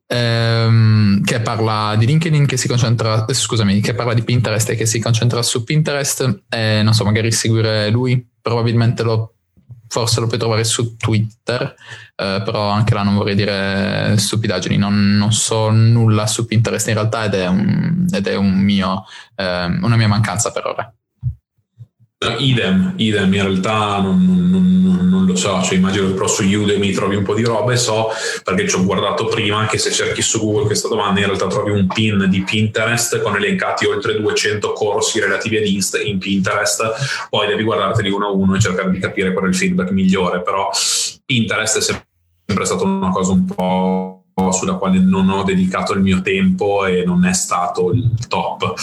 [0.08, 4.76] Ehm, che parla di LinkedIn che si concentra, eh, scusami, che parla di Pinterest e
[4.76, 9.34] che si concentra su Pinterest e non so, magari seguire lui, probabilmente lo
[9.94, 11.76] forse lo puoi trovare su Twitter,
[12.16, 16.94] eh, però anche là non vorrei dire stupidaggini, non, non, so nulla su Pinterest in
[16.94, 19.06] realtà ed è, un, ed è un mio,
[19.36, 20.94] eh, una mia mancanza per ora.
[22.38, 26.92] Idem, idem, in realtà non, non, non, lo so, cioè immagino che però su Udemy
[26.92, 28.10] trovi un po' di roba e so,
[28.44, 31.72] perché ci ho guardato prima, che se cerchi su Google questa domanda in realtà trovi
[31.72, 37.48] un pin di Pinterest con elencati oltre 200 corsi relativi ad Insta in Pinterest, poi
[37.48, 40.70] devi guardarteli uno a uno e cercare di capire qual è il feedback migliore, però
[41.26, 46.22] Pinterest è sempre stata una cosa un po' sulla quale non ho dedicato il mio
[46.22, 48.74] tempo e non è stato il top.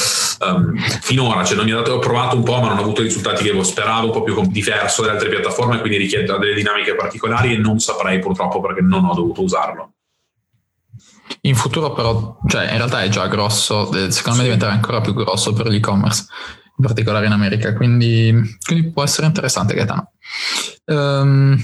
[0.41, 3.03] Um, finora cioè non mi ha dato, ho provato un po' ma non ho avuto
[3.03, 6.95] i risultati che speravo un po' più diverso dalle altre piattaforme quindi richiede delle dinamiche
[6.95, 9.93] particolari e non saprei purtroppo perché non ho dovuto usarlo.
[11.43, 15.15] In futuro però cioè in realtà è già grosso eh, secondo me diventerà ancora più
[15.15, 16.27] grosso per l'e-commerce
[16.79, 18.33] in particolare in America quindi,
[18.65, 20.13] quindi può essere interessante Gaetano.
[20.87, 21.59] Um,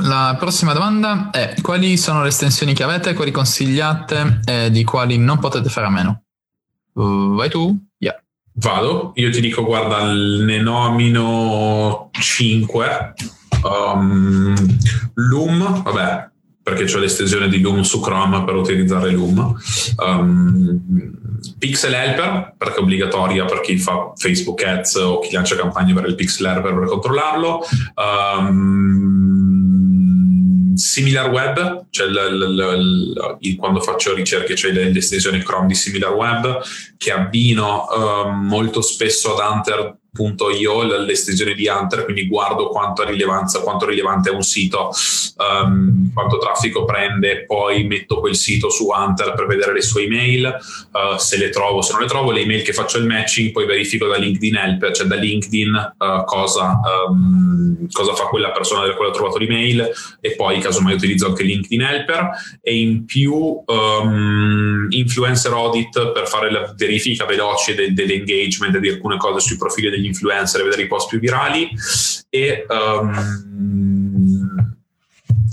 [0.00, 5.18] la prossima domanda è quali sono le estensioni che avete, quali consigliate e di quali
[5.18, 6.22] non potete fare a meno?
[6.94, 7.76] Uh, vai tu?
[7.98, 8.20] Yeah.
[8.54, 13.14] Vado, io ti dico guarda ne nomino 5.
[13.62, 14.54] Um,
[15.14, 16.30] Loom, vabbè,
[16.62, 19.56] perché ho l'estensione di Loom su Chrome per utilizzare Loom.
[19.98, 20.80] Um,
[21.58, 26.06] Pixel Helper, perché è obbligatoria per chi fa Facebook Ads o chi lancia campagne per
[26.06, 27.62] il Pixel Helper per controllarlo.
[27.94, 29.55] Um,
[30.76, 36.60] SimilarWeb, cioè l, l, l, quando faccio ricerche cioè l'estensione Chrome di SimilarWeb
[36.96, 39.96] che abbino uh, molto spesso ad Hunter
[40.50, 44.90] Io, l'estensione di Hunter, quindi guardo quanto, rilevanza, quanto rilevante è un sito,
[45.36, 50.56] um, quanto traffico prende, poi metto quel sito su Hunter per vedere le sue email,
[50.92, 53.66] uh, se le trovo, se non le trovo, le email che faccio il matching, poi
[53.66, 58.94] verifico da LinkedIn Help, cioè da LinkedIn uh, cosa, um, cosa, fa quella persona della
[58.94, 59.90] quale ho trovato l'email
[60.20, 66.50] e poi casomai utilizzo anche LinkedIn Helper e in più um, influencer audit per fare
[66.50, 70.86] la verifica veloce del, dell'engagement di alcune cose sui profili degli influencer e vedere i
[70.86, 71.70] post più virali
[72.28, 73.14] e, um,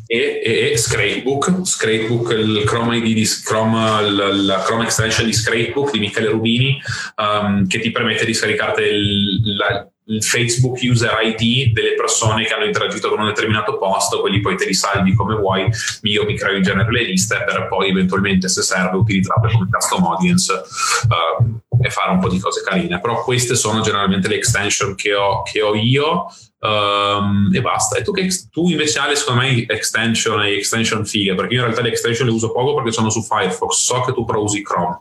[0.06, 5.92] e, e, e Scrapebook, Scrapebook il Chrome ID di Chrome, la Chrome extension di Scrapebook
[5.92, 6.80] di Michele Rubini
[7.18, 12.54] um, che ti permette di scaricarti il, la, il Facebook user ID delle persone che
[12.54, 15.70] hanno interagito con un determinato post, quelli poi te li salvi come vuoi,
[16.02, 20.04] io mi creo in genere le liste per poi eventualmente se serve utilizzarle come custom
[20.04, 23.00] audience uh, e fare un po' di cose carine.
[23.00, 26.28] Però queste sono generalmente le extension che ho, che ho io
[26.60, 27.98] um, e basta.
[27.98, 31.66] E tu, che, tu invece hai secondo me extension e extension fighe, perché io in
[31.66, 34.62] realtà le extension le uso poco perché sono su Firefox, so che tu però usi
[34.62, 35.00] Chrome.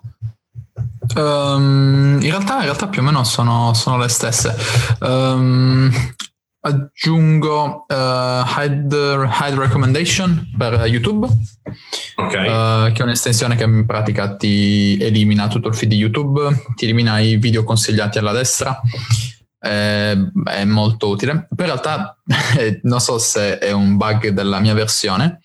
[1.17, 4.57] Um, in, realtà, in, realtà, più o meno sono, sono le stesse.
[5.01, 5.91] Um,
[6.65, 11.27] aggiungo uh, hide, hide, Recommendation per YouTube,
[12.17, 12.47] okay.
[12.47, 16.85] uh, che è un'estensione che in pratica ti elimina tutto il feed di YouTube, ti
[16.85, 18.81] elimina i video consigliati alla destra.
[19.65, 21.47] Eh, è molto utile.
[21.55, 22.17] Poi in realtà
[22.83, 25.41] non so se è un bug della mia versione,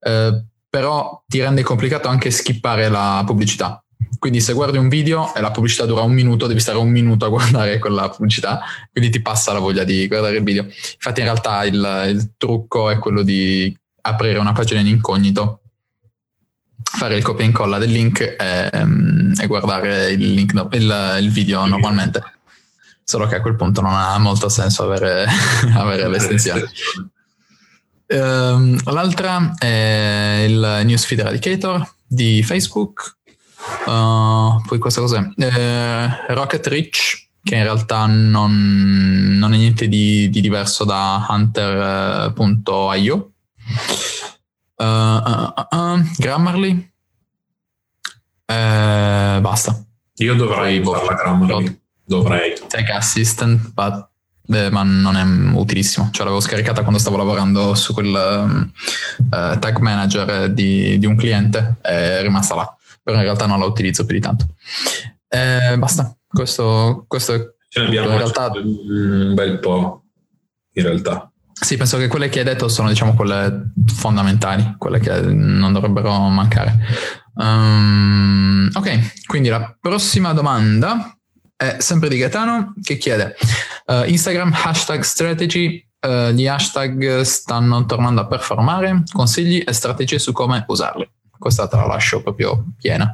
[0.00, 3.81] eh, però ti rende complicato anche skippare la pubblicità.
[4.18, 7.24] Quindi se guardi un video e la pubblicità dura un minuto, devi stare un minuto
[7.24, 8.60] a guardare quella pubblicità,
[8.92, 10.62] quindi ti passa la voglia di guardare il video.
[10.64, 15.60] Infatti in realtà il, il trucco è quello di aprire una pagina in incognito,
[16.82, 18.70] fare il copia e incolla del link e,
[19.40, 22.22] e guardare il, link, il, il video normalmente.
[23.04, 25.26] Solo che a quel punto non ha molto senso avere,
[25.74, 26.70] avere l'estensione.
[28.06, 33.16] Um, l'altra è il Newsfeed Eradicator di Facebook.
[33.86, 35.18] Uh, poi questa cos'è?
[35.18, 41.70] Uh, Rocket Rich, che in realtà non, non è niente di, di, diverso da Hunter.io.
[44.76, 46.92] Uh, uh, uh, Grammarly.
[48.46, 49.84] basta.
[50.16, 51.80] Io dovrei usare Grammarly.
[52.04, 52.54] Dovrei.
[52.68, 54.10] Tech Assistant, but
[54.48, 56.08] eh, ma non è utilissimo.
[56.12, 58.70] Cioè, l'avevo scaricata quando stavo lavorando su quel
[59.16, 62.76] uh, tag manager di, di, un cliente, è rimasta là.
[63.02, 64.46] Però in realtà non la utilizzo più di tanto.
[65.28, 66.16] Eh, basta.
[66.26, 67.40] Questo, questo è.
[67.68, 70.04] Ce ne abbiamo in realtà un bel po'.
[70.74, 71.30] In realtà.
[71.52, 76.10] Sì, penso che quelle che hai detto sono diciamo quelle fondamentali, quelle che non dovrebbero
[76.28, 76.78] mancare.
[77.34, 81.16] Um, ok, quindi la prossima domanda
[81.56, 83.36] è sempre di Gaetano che chiede
[83.86, 90.32] uh, Instagram hashtag strategy uh, gli hashtag stanno tornando a performare consigli e strategie su
[90.32, 91.08] come usarli
[91.42, 93.12] questa te la lascio proprio piena.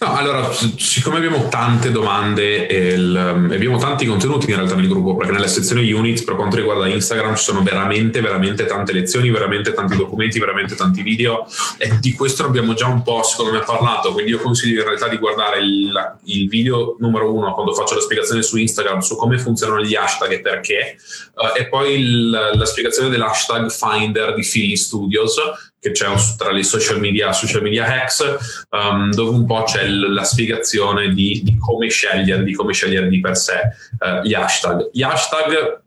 [0.00, 3.16] No, allora, siccome abbiamo tante domande e, il,
[3.52, 7.34] abbiamo tanti contenuti in realtà nel gruppo, perché nella sezione units per quanto riguarda Instagram
[7.34, 12.44] ci sono veramente, veramente tante lezioni, veramente tanti documenti, veramente tanti video e di questo
[12.44, 16.18] abbiamo già un po' secondo me parlato, quindi io consiglio in realtà di guardare il,
[16.24, 20.32] il video numero uno quando faccio la spiegazione su Instagram su come funzionano gli hashtag
[20.32, 20.96] e perché,
[21.34, 25.36] uh, e poi il, la spiegazione dell'hashtag Finder di Philly Studios
[25.82, 26.06] che c'è
[26.38, 31.12] tra le social media, social media hacks, um, dove un po' c'è l- la spiegazione
[31.12, 33.62] di, di, come scegliere, di come scegliere di per sé
[33.98, 34.90] uh, gli hashtag.
[34.92, 35.82] Gli hashtag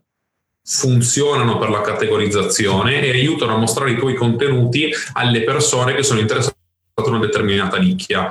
[0.62, 6.20] funzionano per la categorizzazione e aiutano a mostrare i tuoi contenuti alle persone che sono
[6.20, 6.56] interessate
[6.96, 8.30] in una determinata nicchia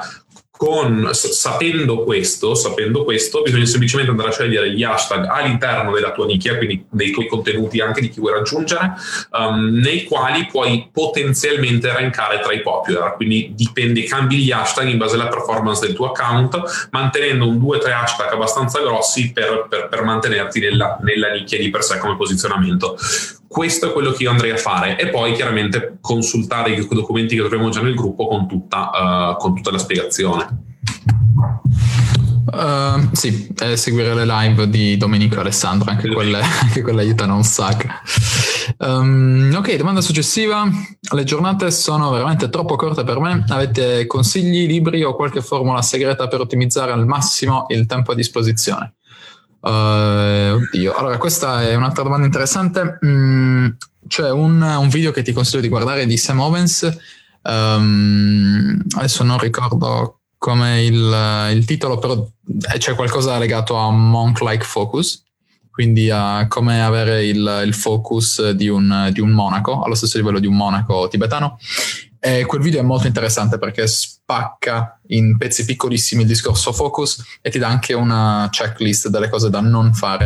[0.58, 6.26] con, sapendo, questo, sapendo questo, bisogna semplicemente andare a scegliere gli hashtag all'interno della tua
[6.26, 8.94] nicchia, quindi dei tuoi contenuti anche di chi vuoi raggiungere,
[9.32, 13.16] um, nei quali puoi potenzialmente rankare tra i popular.
[13.16, 17.92] Quindi dipende, cambi gli hashtag in base alla performance del tuo account, mantenendo un 2-3
[17.92, 22.98] hashtag abbastanza grossi per, per, per mantenerti nella, nella nicchia di per sé come posizionamento
[23.56, 27.42] questo è quello che io andrei a fare e poi chiaramente consultare i documenti che
[27.42, 30.64] troviamo già nel gruppo con tutta, uh, con tutta la spiegazione.
[32.52, 37.38] Uh, sì, eh, seguire le live di Domenico e Alessandro, anche, quelle, anche quelle aiutano
[37.38, 37.88] un sacco.
[38.80, 40.70] Um, ok, domanda successiva.
[41.14, 43.46] Le giornate sono veramente troppo corte per me.
[43.48, 48.96] Avete consigli, libri o qualche formula segreta per ottimizzare al massimo il tempo a disposizione?
[49.66, 53.00] Uh, oddio, allora questa è un'altra domanda interessante.
[53.04, 53.45] Mm,
[54.08, 56.98] c'è un, un, video che ti consiglio di guardare di Sam Owens.
[57.44, 62.28] Um, adesso non ricordo come il, il, titolo, però
[62.78, 65.24] c'è qualcosa legato a monk-like focus,
[65.70, 70.40] quindi a come avere il, il focus di un, di un monaco, allo stesso livello
[70.40, 71.58] di un monaco tibetano.
[72.20, 77.52] E quel video è molto interessante perché spacca in pezzi piccolissimi il discorso focus e
[77.52, 80.26] ti dà anche una checklist delle cose da non fare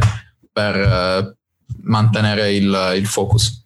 [0.49, 1.35] per uh,
[1.83, 3.65] mantenere il, il, focus.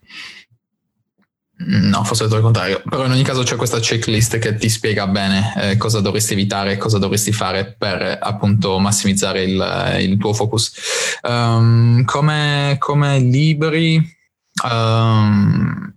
[1.65, 2.81] No, forse è il contrario.
[2.87, 6.73] Però in ogni caso c'è questa checklist che ti spiega bene eh, cosa dovresti evitare
[6.73, 10.73] e cosa dovresti fare per appunto massimizzare il, il tuo focus.
[11.21, 14.21] Um, come, come libri...
[14.63, 15.93] Um,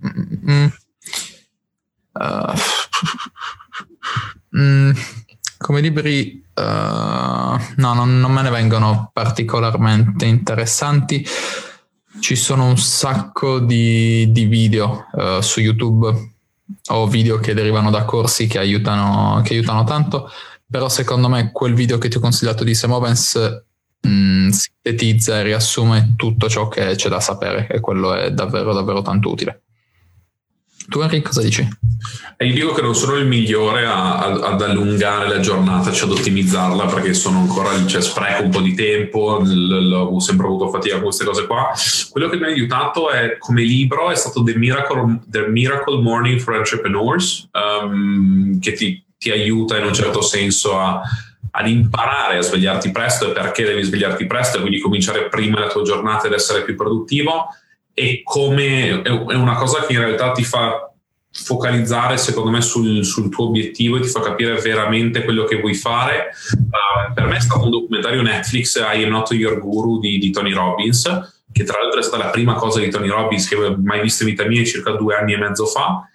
[0.50, 0.66] mm,
[2.18, 2.54] Uh,
[4.56, 4.90] mm,
[5.58, 11.26] come libri, uh, no, non, non, me ne vengono particolarmente interessanti.
[12.20, 16.34] Ci sono un sacco di, di video uh, su YouTube
[16.88, 20.28] o video che derivano da corsi che aiutano, che aiutano tanto,
[20.68, 23.62] però secondo me quel video che ti ho consigliato di Sam Owens
[24.06, 29.02] mm, sintetizza e riassume tutto ciò che c'è da sapere e quello è davvero davvero
[29.02, 29.62] tanto utile.
[30.89, 31.66] Tu Henry cosa dici?
[32.37, 36.09] E io dico che non sono il migliore a, a, ad allungare la giornata, cioè
[36.09, 40.20] ad ottimizzarla perché sono ancora lì, cioè spreco un po' di tempo, l- l- ho
[40.20, 41.72] sempre avuto fatica con queste cose qua.
[42.11, 46.39] Quello che mi ha aiutato è come libro è stato The Miracle, The Miracle Morning
[46.39, 51.01] for Entrepreneurs, um, che ti, ti, aiuta in un certo senso a,
[51.51, 55.68] ad imparare a svegliarti presto e perché devi svegliarti presto e quindi cominciare prima la
[55.68, 57.49] tua giornata ed essere più produttivo
[57.99, 60.92] e come è una cosa che in realtà ti fa
[61.32, 65.72] focalizzare secondo me sul, sul, tuo obiettivo e ti fa capire veramente quello che vuoi
[65.72, 66.28] fare.
[66.53, 70.30] Uh, per me è stato un documentario Netflix, I Am Not Your Guru di, di,
[70.30, 71.05] Tony Robbins,
[71.51, 74.24] che tra l'altro è stata la prima cosa di Tony Robbins che avevo mai visto
[74.24, 76.07] in vita mia circa due anni e mezzo fa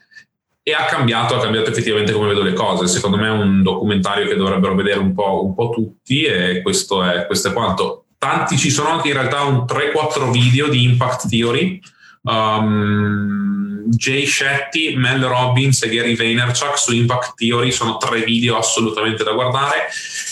[0.61, 2.85] e ha cambiato, ha cambiato effettivamente come vedo le cose.
[2.85, 7.03] Secondo me è un documentario che dovrebbero vedere un po', un po tutti e questo
[7.03, 8.00] è, questo è quanto.
[8.21, 11.79] Tanti ci sono anche in realtà un 3-4 video di Impact Theory.
[12.21, 19.23] Um, Jay Shetty, Mel Robbins e Gary Vaynerchuk su Impact Theory sono tre video assolutamente
[19.23, 19.87] da guardare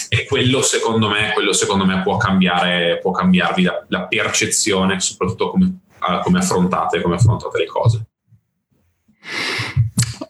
[0.08, 5.50] e quello secondo me, quello secondo me può, cambiare, può cambiarvi la, la percezione, soprattutto
[5.50, 8.06] come, uh, come, affrontate, come affrontate le cose.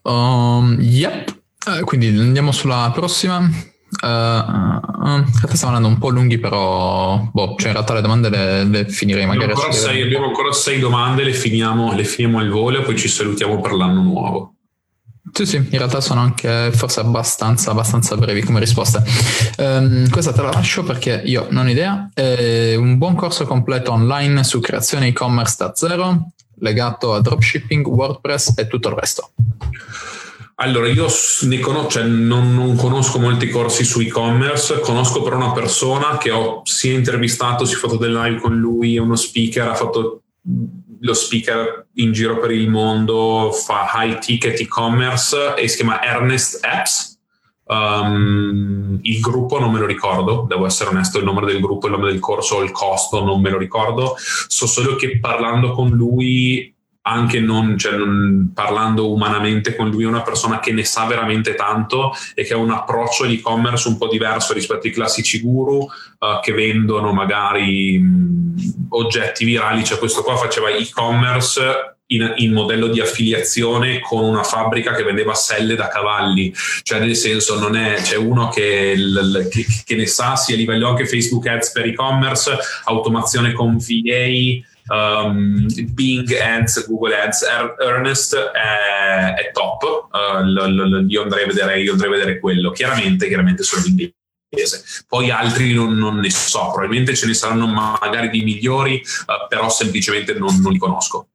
[0.03, 3.41] Um, yep, uh, quindi andiamo sulla prossima.
[4.01, 8.01] Uh, uh, in realtà stiamo andando un po' lunghi, però boh, cioè in realtà le
[8.01, 9.51] domande le, le finirei magari.
[9.51, 12.97] Abbiamo ancora, sei, abbiamo ancora sei domande, le finiamo, le finiamo al volo e poi
[12.97, 14.53] ci salutiamo per l'anno nuovo.
[15.31, 19.03] Sì, sì, in realtà sono anche forse abbastanza, abbastanza brevi come risposte.
[19.57, 22.09] Um, questa te la lascio perché io non ho idea.
[22.13, 28.53] È un buon corso completo online su creazione e-commerce da zero, legato a dropshipping, WordPress
[28.55, 29.31] e tutto il resto.
[30.61, 31.07] Allora, io
[31.61, 36.61] conosco, cioè non, non, conosco molti corsi su e-commerce, conosco però una persona che ho
[36.65, 40.23] sia intervistato, si è fatto del live con lui, è uno speaker, ha fatto
[40.99, 46.59] lo speaker in giro per il mondo, fa high ticket e-commerce e si chiama Ernest
[46.65, 47.17] Apps.
[47.63, 51.93] Um, il gruppo non me lo ricordo, devo essere onesto, il nome del gruppo, il
[51.93, 54.15] nome del corso, il costo non me lo ricordo.
[54.17, 56.75] So solo che parlando con lui
[57.09, 61.55] anche non, cioè non, parlando umanamente con lui, è una persona che ne sa veramente
[61.55, 66.39] tanto e che ha un approccio all'e-commerce un po' diverso rispetto ai classici guru uh,
[66.41, 69.83] che vendono magari mh, oggetti virali.
[69.83, 75.33] Cioè, questo qua faceva e-commerce in, in, modello di affiliazione con una fabbrica che vendeva
[75.33, 76.53] selle da cavalli,
[76.83, 80.57] cioè nel senso non è, c'è uno che, l, che, che ne sa sia a
[80.57, 87.75] livello anche Facebook Ads per e-commerce, automazione con VA, um, Bing Ads, Google Ads, er-
[87.79, 90.09] Ernest è, è top.
[90.11, 92.71] Uh, l- l- io, andrei vedere, io, andrei a vedere, quello.
[92.71, 94.11] Chiaramente, chiaramente sono in
[94.49, 94.83] inglese.
[95.07, 99.69] Poi altri non, non, ne so, probabilmente ce ne saranno magari di migliori, uh, però
[99.69, 101.27] semplicemente non, non li conosco.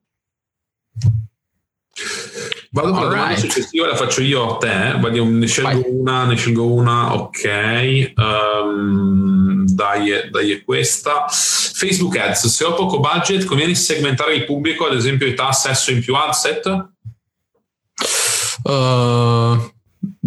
[2.71, 4.89] Vado con la domanda successiva, la faccio io a te.
[4.89, 5.23] Eh?
[5.23, 5.83] Ne scelgo Vai.
[5.87, 8.13] una, ne scelgo una, ok.
[8.15, 11.25] Um, dai, è questa.
[11.29, 16.01] Facebook Ads, se ho poco budget, conviene segmentare il pubblico, ad esempio età, sesso in
[16.01, 16.65] più adset?
[18.63, 18.71] Uh,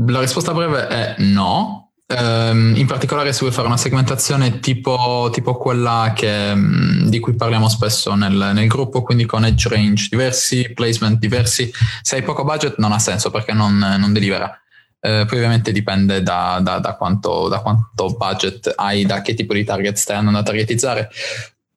[0.06, 5.58] la risposta breve è no, Um, in particolare se vuoi fare una segmentazione tipo, tipo
[5.58, 10.72] quella che, um, di cui parliamo spesso nel, nel, gruppo, quindi con edge range diversi,
[10.72, 11.70] placement diversi,
[12.00, 14.58] se hai poco budget non ha senso perché non, non delivera.
[15.00, 19.54] Uh, poi ovviamente dipende da, da, da, quanto, da, quanto, budget hai, da che tipo
[19.54, 21.08] di target stai andando a targetizzare.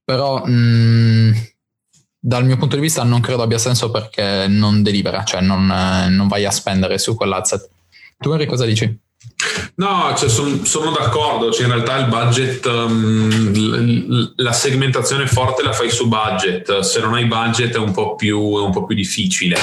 [0.04, 1.32] Però um,
[2.20, 6.28] dal mio punto di vista non credo abbia senso perché non delivera, cioè non, non
[6.28, 7.70] vai a spendere su quell'asset.
[8.18, 9.00] Tu Henry cosa dici?
[9.76, 15.74] No, cioè son, sono d'accordo, cioè in realtà il budget, um, la segmentazione forte la
[15.74, 18.96] fai su budget, se non hai budget è un po' più, è un po più
[18.96, 19.58] difficile.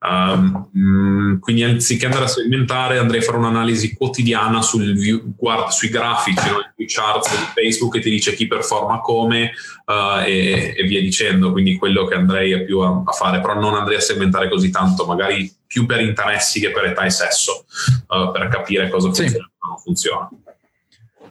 [0.00, 5.88] Um, quindi anziché andare a segmentare andrei a fare un'analisi quotidiana sul view, guarda, sui
[5.88, 6.72] grafici, no?
[6.74, 9.52] sui charts di Facebook che ti dice chi performa come
[9.86, 13.74] uh, e, e, via dicendo, quindi quello che andrei più a, a, fare, però non
[13.74, 17.64] andrei a segmentare così tanto, magari più per interessi che per età e sesso,
[18.08, 20.30] uh, per capire cosa funziona e cosa non funziona.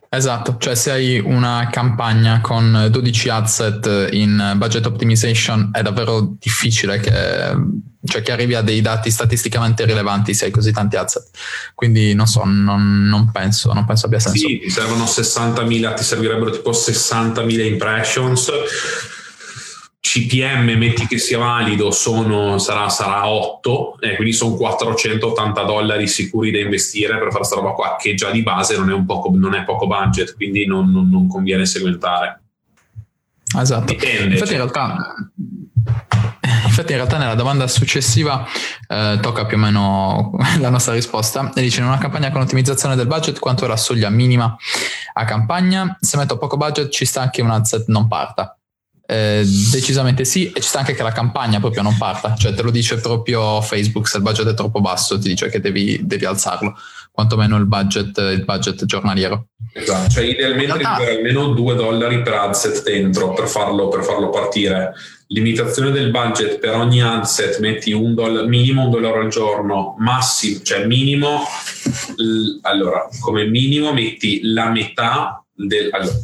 [0.09, 6.99] Esatto, cioè se hai una campagna con 12 adset in budget optimization è davvero difficile
[6.99, 7.53] che,
[8.07, 11.29] cioè che arrivi a dei dati statisticamente rilevanti se hai così tanti adset.
[11.75, 14.47] Quindi non so, non, non, penso, non penso abbia senso.
[14.47, 18.51] Sì, ti servono 60.000, ti servirebbero tipo 60.000 impressions
[20.07, 26.49] CPM metti che sia valido sono, sarà, sarà 8 eh, quindi sono 480 dollari sicuri
[26.51, 29.53] da investire per fare questa roba qua che già di base non è, poco, non
[29.53, 32.41] è poco budget quindi non, non, non, conviene segmentare
[33.59, 34.51] esatto Dipende, infatti cioè.
[34.51, 35.13] in realtà
[36.65, 38.45] Infatti, in realtà, nella domanda successiva
[38.87, 41.51] eh, tocca più o meno la nostra risposta.
[41.53, 44.55] E dice: In una campagna con ottimizzazione del budget, quanto è la soglia minima
[45.13, 45.97] a campagna?
[45.99, 48.57] Se metto poco budget, ci sta anche un adset non parta.
[49.09, 49.41] Eh,
[49.71, 52.71] decisamente sì, e ci sta anche che la campagna proprio non parta, cioè te lo
[52.71, 56.77] dice proprio Facebook, se il budget è troppo basso ti dice che devi, devi alzarlo.
[57.17, 59.47] Quantomeno il budget, il budget giornaliero.
[59.73, 64.93] Esatto, cioè idealmente avere almeno 2 dollari per adset dentro per farlo, per farlo partire.
[65.29, 70.61] Limitazione del budget per ogni adset metti un dollaro, minimo un dollaro al giorno, massimo,
[70.61, 71.41] cioè minimo,
[72.17, 75.89] l- allora come minimo metti la metà del...
[75.91, 76.15] Allora,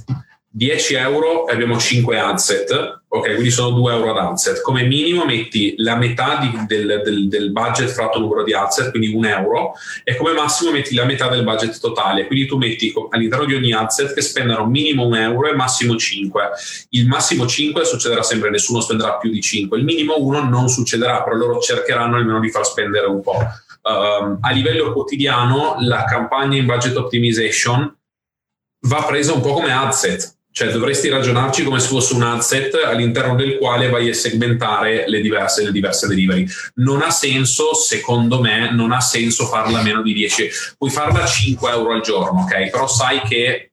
[0.55, 4.61] 10 euro e abbiamo 5 adset, ok, quindi sono 2 euro ad adset.
[4.61, 9.11] Come minimo metti la metà di, del, del, del, budget fratto numero di adset, quindi
[9.15, 9.73] 1 euro,
[10.03, 12.27] e come massimo metti la metà del budget totale.
[12.27, 16.49] Quindi tu metti all'interno di ogni adset che spendono minimo 1 euro e massimo 5.
[16.89, 19.75] Il massimo 5 succederà sempre, nessuno spenderà più di 5.
[19.79, 23.39] Il minimo 1 non succederà, però loro cercheranno almeno di far spendere un po'.
[23.81, 27.97] Um, a livello quotidiano la campagna in budget optimization
[28.85, 33.35] va presa un po' come adset cioè dovresti ragionarci come se fosse un asset all'interno
[33.35, 36.47] del quale vai a segmentare le diverse, le diverse delivery.
[36.75, 40.49] Non ha senso, secondo me, non ha senso farla meno di 10.
[40.77, 42.69] Puoi farla 5 euro al giorno, ok?
[42.69, 43.71] Però sai che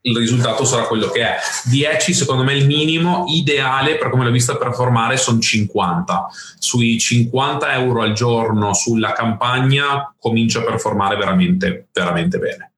[0.00, 1.36] il risultato sarà quello che è.
[1.64, 6.26] 10 secondo me il minimo ideale per come l'ho vista performare sono 50.
[6.58, 12.73] Sui 50 euro al giorno sulla campagna comincia a performare veramente, veramente bene.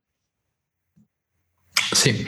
[2.06, 2.24] Sì,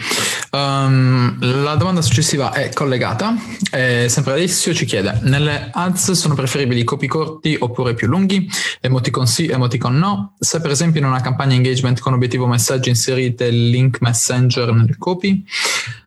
[0.51, 3.37] um, la domanda successiva è collegata.
[3.71, 8.51] Eh, sempre Alessio ci chiede: nelle ads sono preferibili copy corti oppure più lunghi?
[8.81, 10.35] Emoticon sì, emoticon no.
[10.37, 15.45] Se per esempio in una campagna engagement con obiettivo messaggio inserite link messenger nel copy,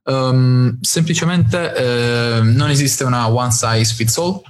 [0.04, 4.42] um, semplicemente eh, non esiste una one size fits all.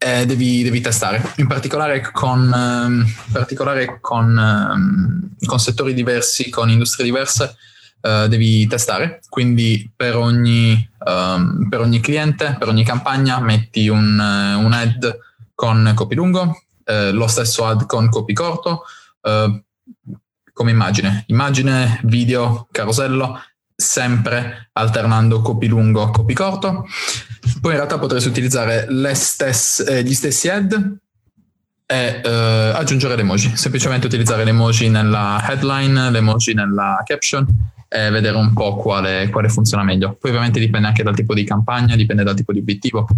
[0.00, 6.70] Eh, devi, devi, testare, in particolare con, eh, particolare con, eh, con settori diversi, con
[6.70, 7.56] industrie diverse
[8.00, 14.18] uh, devi testare, quindi per ogni, um, per ogni, cliente, per ogni campagna metti un,
[14.18, 15.18] uh, un ad
[15.54, 16.42] con copy lungo,
[16.84, 18.84] uh, lo stesso ad con copy corto,
[20.52, 23.38] come immagine, immagine, video, carosello,
[23.80, 26.84] sempre alternando copy lungo a copy corto.
[27.60, 30.96] Poi in realtà potresti utilizzare stesse, eh, gli stessi ad
[31.86, 37.46] e eh, aggiungere le emoji, semplicemente utilizzare le emoji nella headline, le emoji nella caption
[37.88, 40.16] e vedere un po' quale, quale funziona meglio.
[40.20, 43.08] Poi ovviamente dipende anche dal tipo di campagna, dipende dal tipo di obiettivo.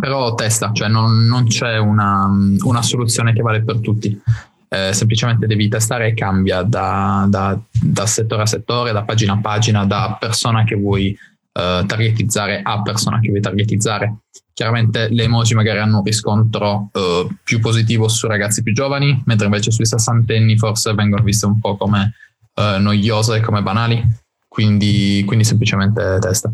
[0.00, 2.28] Però testa, cioè non, non c'è una,
[2.60, 4.20] una, soluzione che vale per tutti.
[4.68, 9.38] Eh, semplicemente devi testare e cambia da, da, da, settore a settore, da pagina a
[9.38, 11.16] pagina, da persona che vuoi
[11.52, 14.18] eh, targetizzare a persona che vuoi targetizzare.
[14.52, 19.46] Chiaramente le emoji magari hanno un riscontro eh, più positivo su ragazzi più giovani, mentre
[19.46, 22.12] invece sui sessantenni forse vengono viste un po' come
[22.58, 24.04] uh, noiose come banali,
[24.48, 26.52] quindi, quindi semplicemente testa.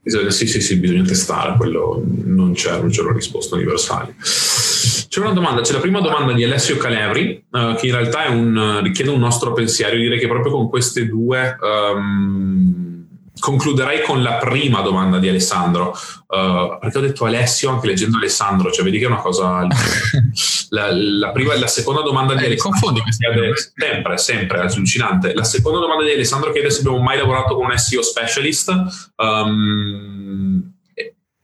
[0.00, 4.14] Bisogna, sì, sì, sì, bisogna testare, quello non c'è, non c'è una risposta universale.
[4.20, 8.80] C'è una domanda, c'è la prima domanda di Alessio Calevri, uh, che in realtà un,
[8.82, 9.96] richiede un nostro pensiero.
[9.96, 13.05] Io direi che proprio con queste due um,
[13.38, 18.70] concluderei con la prima domanda di Alessandro, uh, perché ho detto Alessio anche leggendo Alessandro,
[18.70, 19.66] cioè vedi che è una cosa...
[20.70, 22.80] la, la, prima, la seconda domanda di eh, Alessandro...
[22.80, 25.34] Confondi chiede, sempre, sempre, allucinante.
[25.34, 28.72] La seconda domanda di Alessandro chiede se abbiamo mai lavorato con un SEO specialist
[29.16, 30.72] um,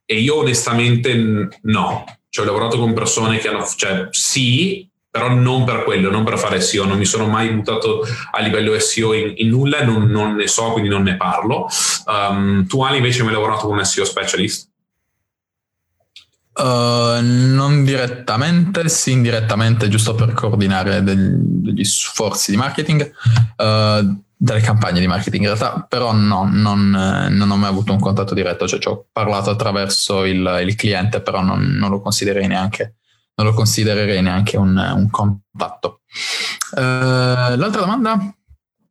[0.05, 2.05] e io onestamente no.
[2.28, 3.66] Cioè ho lavorato con persone che hanno...
[3.66, 8.02] Cioè, sì, però non per quello, non per fare SEO, non mi sono mai buttato
[8.30, 11.68] a livello SEO in, in nulla, non, non, ne so, quindi non ne parlo.
[12.06, 14.70] Um, tu Ali invece mi hai lavorato con un SEO specialist?
[16.54, 23.12] Uh, non direttamente, sì indirettamente, giusto per coordinare del, degli sforzi di marketing,
[23.58, 28.00] uh, delle campagne di marketing in realtà, però no, non, non, ho mai avuto un
[28.00, 32.48] contatto diretto, cioè ci ho parlato attraverso il, il cliente, però non, non lo considererei
[32.48, 32.94] neanche
[33.43, 36.03] non lo considererei neanche un, un contatto.
[36.74, 38.34] Uh, l'altra domanda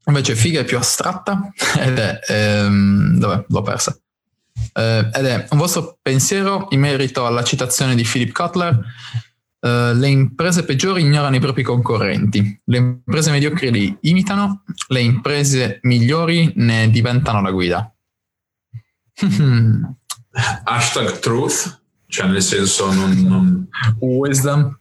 [0.05, 3.97] invece figa è più astratta ed è ehm, dove l'ho persa.
[4.73, 10.07] Uh, ed è un vostro pensiero in merito alla citazione di Philip Cutler uh, le
[10.07, 12.61] imprese peggiori ignorano i propri concorrenti.
[12.65, 17.93] Le imprese mediocri li imitano le imprese migliori ne diventano la guida.
[20.63, 21.80] Hashtag truth
[22.11, 23.11] cioè nel senso non...
[23.25, 23.67] non...
[23.99, 24.77] Wisdom?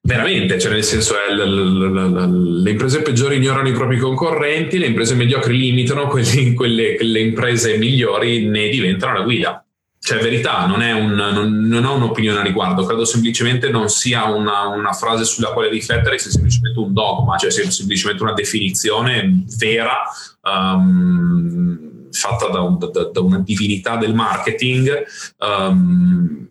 [0.00, 4.78] Veramente, cioè nel senso è l- l- l- le imprese peggiori ignorano i propri concorrenti,
[4.78, 9.62] le imprese mediocri limitano, quelli, quelle, quelle imprese migliori ne diventano la guida
[10.00, 14.24] cioè verità, non, è un, non, non, ho un'opinione a riguardo, credo semplicemente non sia
[14.24, 19.44] una, una, frase sulla quale riflettere, sia semplicemente un dogma, cioè sia semplicemente una definizione
[19.58, 20.04] vera
[20.40, 25.04] um, fatta da, un, da, da, una divinità del marketing.
[25.38, 26.48] Um,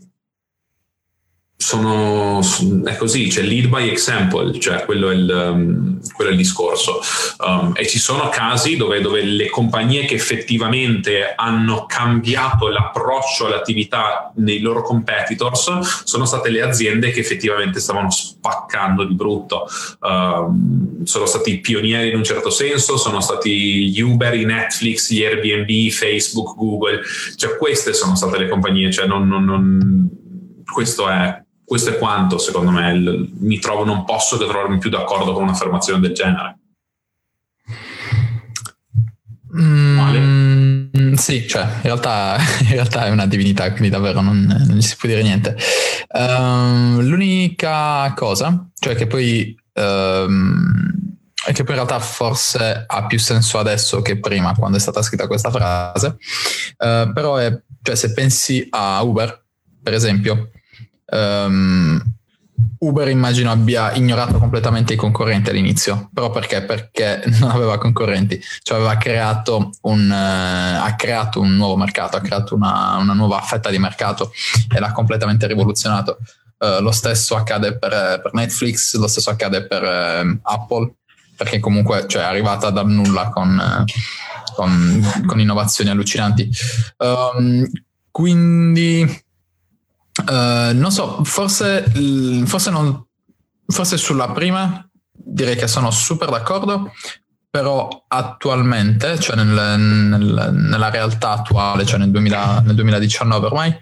[1.60, 2.40] sono,
[2.86, 7.02] è così, c'è lead by example, cioè quello è il, um, quello è il discorso.
[7.40, 14.32] Um, e ci sono casi dove, dove, le compagnie che effettivamente hanno cambiato l'approccio all'attività
[14.36, 19.68] nei loro competitors sono state le aziende che effettivamente stavano spaccando di brutto.
[20.02, 26.56] Um, sono stati pionieri in un certo senso, sono stati Uber, Netflix, gli Airbnb, Facebook,
[26.56, 27.02] Google,
[27.36, 30.10] cioè queste sono state le compagnie, cioè non, non, non
[30.64, 34.89] questo è questo è quanto, secondo me, il, mi trovo, non posso che trovarmi più
[34.89, 36.60] d'accordo con un'affermazione del genere.
[39.53, 44.95] Mm, sì, cioè, in realtà, in realtà, è una divinità, quindi davvero non, non si
[44.95, 45.57] può dire niente.
[46.14, 49.53] Um, l'unica cosa, cioè che poi...
[49.73, 50.85] Um,
[51.45, 55.02] è che poi in realtà forse ha più senso adesso che prima, quando è stata
[55.02, 56.18] scritta questa frase,
[56.77, 59.45] uh, però è, cioè, se pensi a Uber,
[59.81, 60.49] per esempio,
[61.12, 62.16] Um,
[62.80, 66.64] Uber immagino abbia ignorato completamente i concorrenti all'inizio, però perché?
[66.64, 72.22] Perché non aveva concorrenti, cioè aveva creato un, uh, ha creato un nuovo mercato, ha
[72.22, 74.32] creato una, una, nuova fetta di mercato
[74.74, 76.18] e l'ha completamente rivoluzionato.
[76.58, 80.94] Uh, lo stesso accade per, per, Netflix, lo stesso accade per uh, Apple,
[81.36, 83.86] perché comunque cioè, è arrivata dal nulla con,
[84.56, 86.50] con, con innovazioni allucinanti.
[86.98, 87.68] Um,
[88.10, 89.26] quindi
[90.26, 91.84] Uh, non so, forse,
[92.45, 93.06] forse, non,
[93.68, 96.91] forse sulla prima direi che sono super d'accordo,
[97.49, 103.77] però attualmente, cioè nel, nel, nella realtà attuale, cioè nel, 2000, nel 2019 ormai,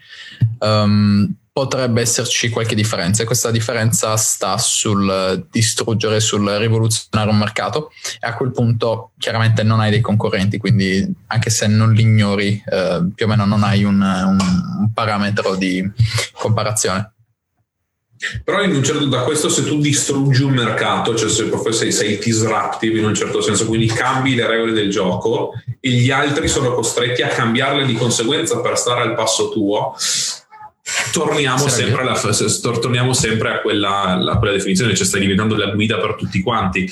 [0.59, 7.93] um, potrebbe esserci qualche differenza e questa differenza sta sul distruggere, sul rivoluzionare un mercato
[8.19, 12.61] e a quel punto chiaramente non hai dei concorrenti, quindi anche se non li ignori
[12.69, 14.37] eh, più o meno non hai un, un,
[14.79, 15.89] un parametro di
[16.33, 17.13] comparazione.
[18.43, 21.93] Però in un certo, da questo se tu distruggi un mercato, cioè se proprio sei,
[21.93, 26.49] sei disruptive in un certo senso, quindi cambi le regole del gioco e gli altri
[26.49, 29.95] sono costretti a cambiarle di conseguenza per stare al passo tuo,
[31.15, 32.19] torniamo sempre, alla,
[32.81, 36.89] torniamo sempre, a, quella, a quella definizione, cioè stai diventando la guida per tutti quanti,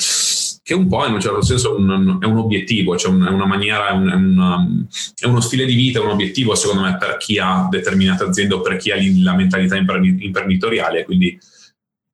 [0.64, 3.46] che un po' in un certo senso è un, è un obiettivo, cioè è una
[3.46, 4.68] maniera, è, un, è, una,
[5.20, 8.54] è, uno stile di vita, è un obiettivo secondo me per chi ha determinate aziende
[8.54, 11.38] o per chi ha la mentalità imprenditoriale, quindi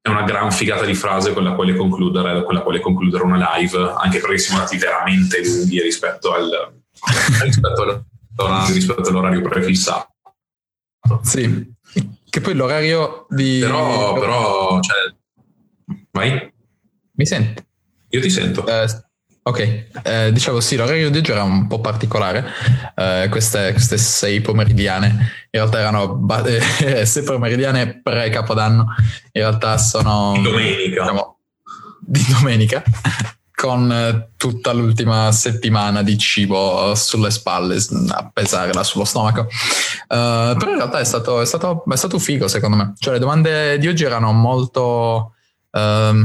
[0.02, 3.56] è una gran figata di frase con la quale concludere, con la quale concludere una
[3.56, 6.74] live, anche perché siamo andati veramente lunghi rispetto, al,
[7.44, 8.06] rispetto,
[8.38, 10.08] al, rispetto all'orario prefissato.
[11.22, 11.78] Sì,
[12.30, 13.60] che poi l'orario di...
[13.60, 15.14] Però, però, cioè...
[16.12, 16.52] Vai?
[17.14, 17.64] Mi senti?
[18.10, 18.66] Io ti sento.
[18.66, 18.88] Eh,
[19.42, 22.46] ok, eh, dicevo sì, l'orario di oggi era un po' particolare,
[22.96, 28.96] eh, queste, queste, sei pomeridiane, in realtà erano ba- eh, sei pomeridiane pre-capodanno,
[29.32, 30.34] in realtà sono...
[30.36, 31.02] Di domenica.
[31.02, 31.38] Diciamo,
[32.00, 32.84] di domenica
[33.60, 37.76] con eh, tutta l'ultima settimana di cibo sulle spalle
[38.08, 39.42] a pesarla sullo stomaco.
[39.42, 42.94] Uh, però in realtà è stato, è, stato, è stato figo secondo me.
[42.98, 45.34] Cioè le domande di oggi erano molto...
[45.72, 46.24] Uh,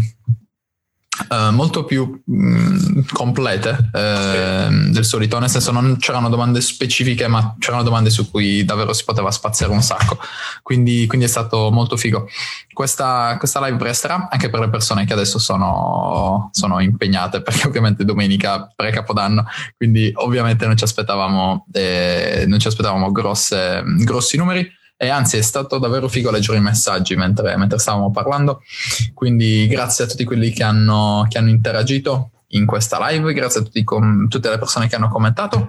[1.28, 7.28] Uh, molto più mh, mm, complete uh, del solito, nel senso non c'erano domande specifiche,
[7.28, 10.18] ma c'erano domande su cui davvero si poteva spaziare un sacco.
[10.62, 12.28] Quindi, quindi è stato molto figo.
[12.72, 18.04] Questa, questa, live resterà anche per le persone che adesso sono, sono impegnate, perché ovviamente
[18.04, 19.46] domenica pre-capodanno,
[19.76, 25.42] quindi ovviamente non ci aspettavamo, eh, non ci aspettavamo grosse, grossi numeri e anzi è
[25.42, 28.62] stato davvero figo leggere i messaggi mentre, mentre stavamo parlando,
[29.12, 33.84] quindi grazie a tutti quelli che hanno, che hanno interagito in questa live, grazie a
[33.84, 35.66] com- tutte le persone che hanno commentato.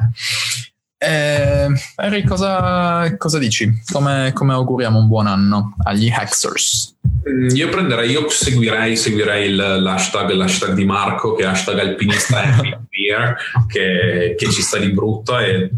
[0.98, 3.82] Eh, Harry, cosa, cosa dici?
[3.92, 6.96] Come, come, auguriamo un buon anno agli Hacksters?
[7.30, 12.42] Mm, io prenderei, io seguirei, seguirei l'hashtag, l'hashtag di Marco, che è hashtag alpinista
[13.68, 15.70] che, che ci sta di brutto e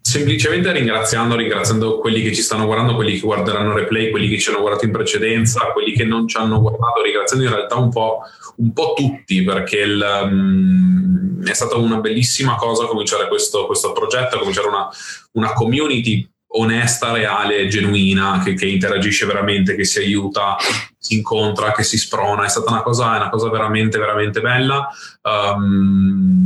[0.00, 4.48] semplicemente ringraziando, ringraziando quelli che ci stanno guardando, quelli che guarderanno replay, quelli che ci
[4.48, 8.20] hanno guardato in precedenza, quelli che non ci hanno guardato, ringraziando in realtà un po',
[8.56, 14.38] un po tutti perché il, um, è stata una bellissima cosa cominciare questo, questo progetto,
[14.38, 14.88] cominciare una,
[15.32, 20.56] una community onesta, reale, genuina, che, che, interagisce veramente, che si aiuta,
[20.96, 22.44] si incontra, che si sprona.
[22.44, 24.88] È stata una cosa, una cosa veramente, veramente bella
[25.22, 26.37] um,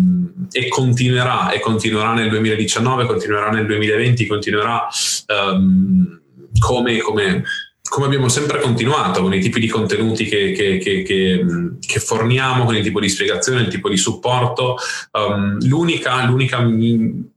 [0.53, 4.87] e continuerà, e continuerà nel 2019, continuerà nel 2020, continuerà
[5.29, 6.21] um,
[6.59, 7.43] come, come,
[7.83, 12.83] come, abbiamo sempre continuato con i tipi di contenuti che, che, che, forniamo, con il
[12.83, 14.77] tipo di spiegazione, il tipo di supporto.
[15.13, 16.59] Um, l'unica, l'unica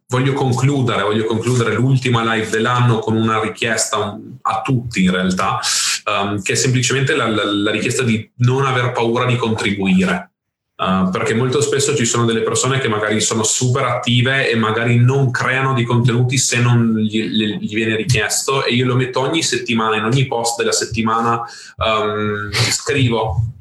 [0.08, 5.60] voglio concludere, voglio concludere l'ultima live dell'anno con una richiesta a tutti in realtà,
[6.06, 10.35] um, che è semplicemente la, la, la richiesta di non aver paura di contribuire.
[10.78, 14.98] Uh, perché molto spesso ci sono delle persone che magari sono super attive e magari
[14.98, 19.42] non creano di contenuti se non gli, gli viene richiesto e io lo metto ogni
[19.42, 21.42] settimana, in ogni post della settimana
[21.78, 23.54] um, scrivo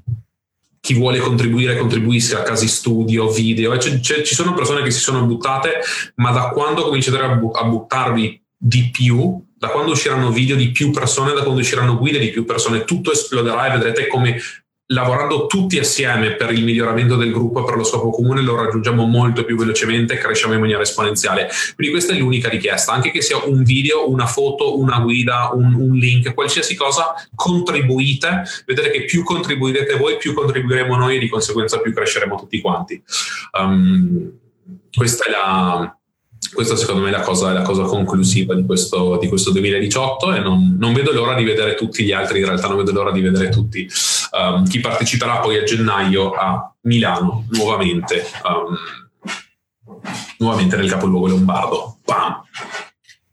[0.84, 5.00] chi vuole contribuire contribuisca a casi studio, video, c- c- ci sono persone che si
[5.00, 5.80] sono buttate,
[6.16, 10.72] ma da quando comincerete a, bu- a buttarvi di più, da quando usciranno video di
[10.72, 14.38] più persone, da quando usciranno guide di più persone, tutto esploderà e vedrete come
[14.88, 19.06] lavorando tutti assieme per il miglioramento del gruppo e per lo scopo comune lo raggiungiamo
[19.06, 21.48] molto più velocemente e cresciamo in maniera esponenziale.
[21.74, 25.74] Quindi questa è l'unica richiesta, anche che sia un video, una foto, una guida, un,
[25.74, 31.28] un link, qualsiasi cosa, contribuite, vedete che più contribuirete voi, più contribuiremo noi e di
[31.28, 33.02] conseguenza più cresceremo tutti quanti.
[33.58, 34.32] Um,
[34.92, 35.96] questa è la,
[36.52, 40.38] questa secondo me è la cosa, la cosa conclusiva di questo, di questo, 2018 e
[40.40, 43.20] non, non, vedo l'ora di vedere tutti gli altri, in realtà non vedo l'ora di
[43.20, 43.86] vedere tutti
[44.34, 48.76] um, chi parteciperà poi a gennaio a Milano nuovamente, um,
[50.38, 51.98] nuovamente nel capoluogo lombardo.
[52.04, 52.42] Bam!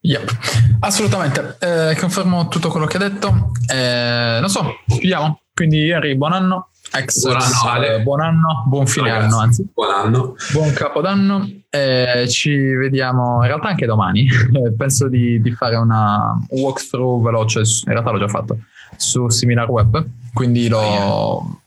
[0.03, 0.37] Yep.
[0.79, 3.51] Assolutamente, eh, confermo tutto quello che hai detto.
[3.71, 5.41] Eh, non so, chiudiamo.
[5.53, 6.69] Quindi Henry, buon anno.
[6.93, 8.01] Ex, buon anno, Ale.
[8.01, 9.69] buon anno, buon fine Ragazzi, anno, anzi.
[9.73, 10.35] Buon anno.
[10.51, 11.49] Buon capodanno.
[11.69, 14.27] Eh, ci vediamo in realtà anche domani.
[14.75, 18.57] Penso di, di, fare una walkthrough veloce, in realtà l'ho già fatto,
[18.97, 20.05] su Similar Web.
[20.33, 21.59] Quindi lo...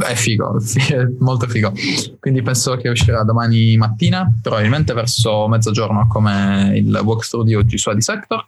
[0.00, 0.58] È figo,
[0.88, 1.72] è molto figo.
[2.18, 7.90] Quindi penso che uscirà domani mattina, probabilmente verso mezzogiorno come il walkthrough di oggi su
[7.90, 8.46] Adisector.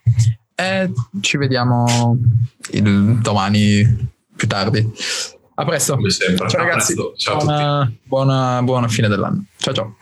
[0.55, 0.91] E
[1.21, 2.17] ci vediamo
[2.71, 4.91] il, domani più tardi.
[5.55, 5.95] A presto.
[5.95, 6.49] Come sempre.
[6.49, 6.95] Ciao ragazzi.
[7.15, 9.45] Ciao buona, buona, buona fine dell'anno.
[9.57, 9.95] Ciao ciao.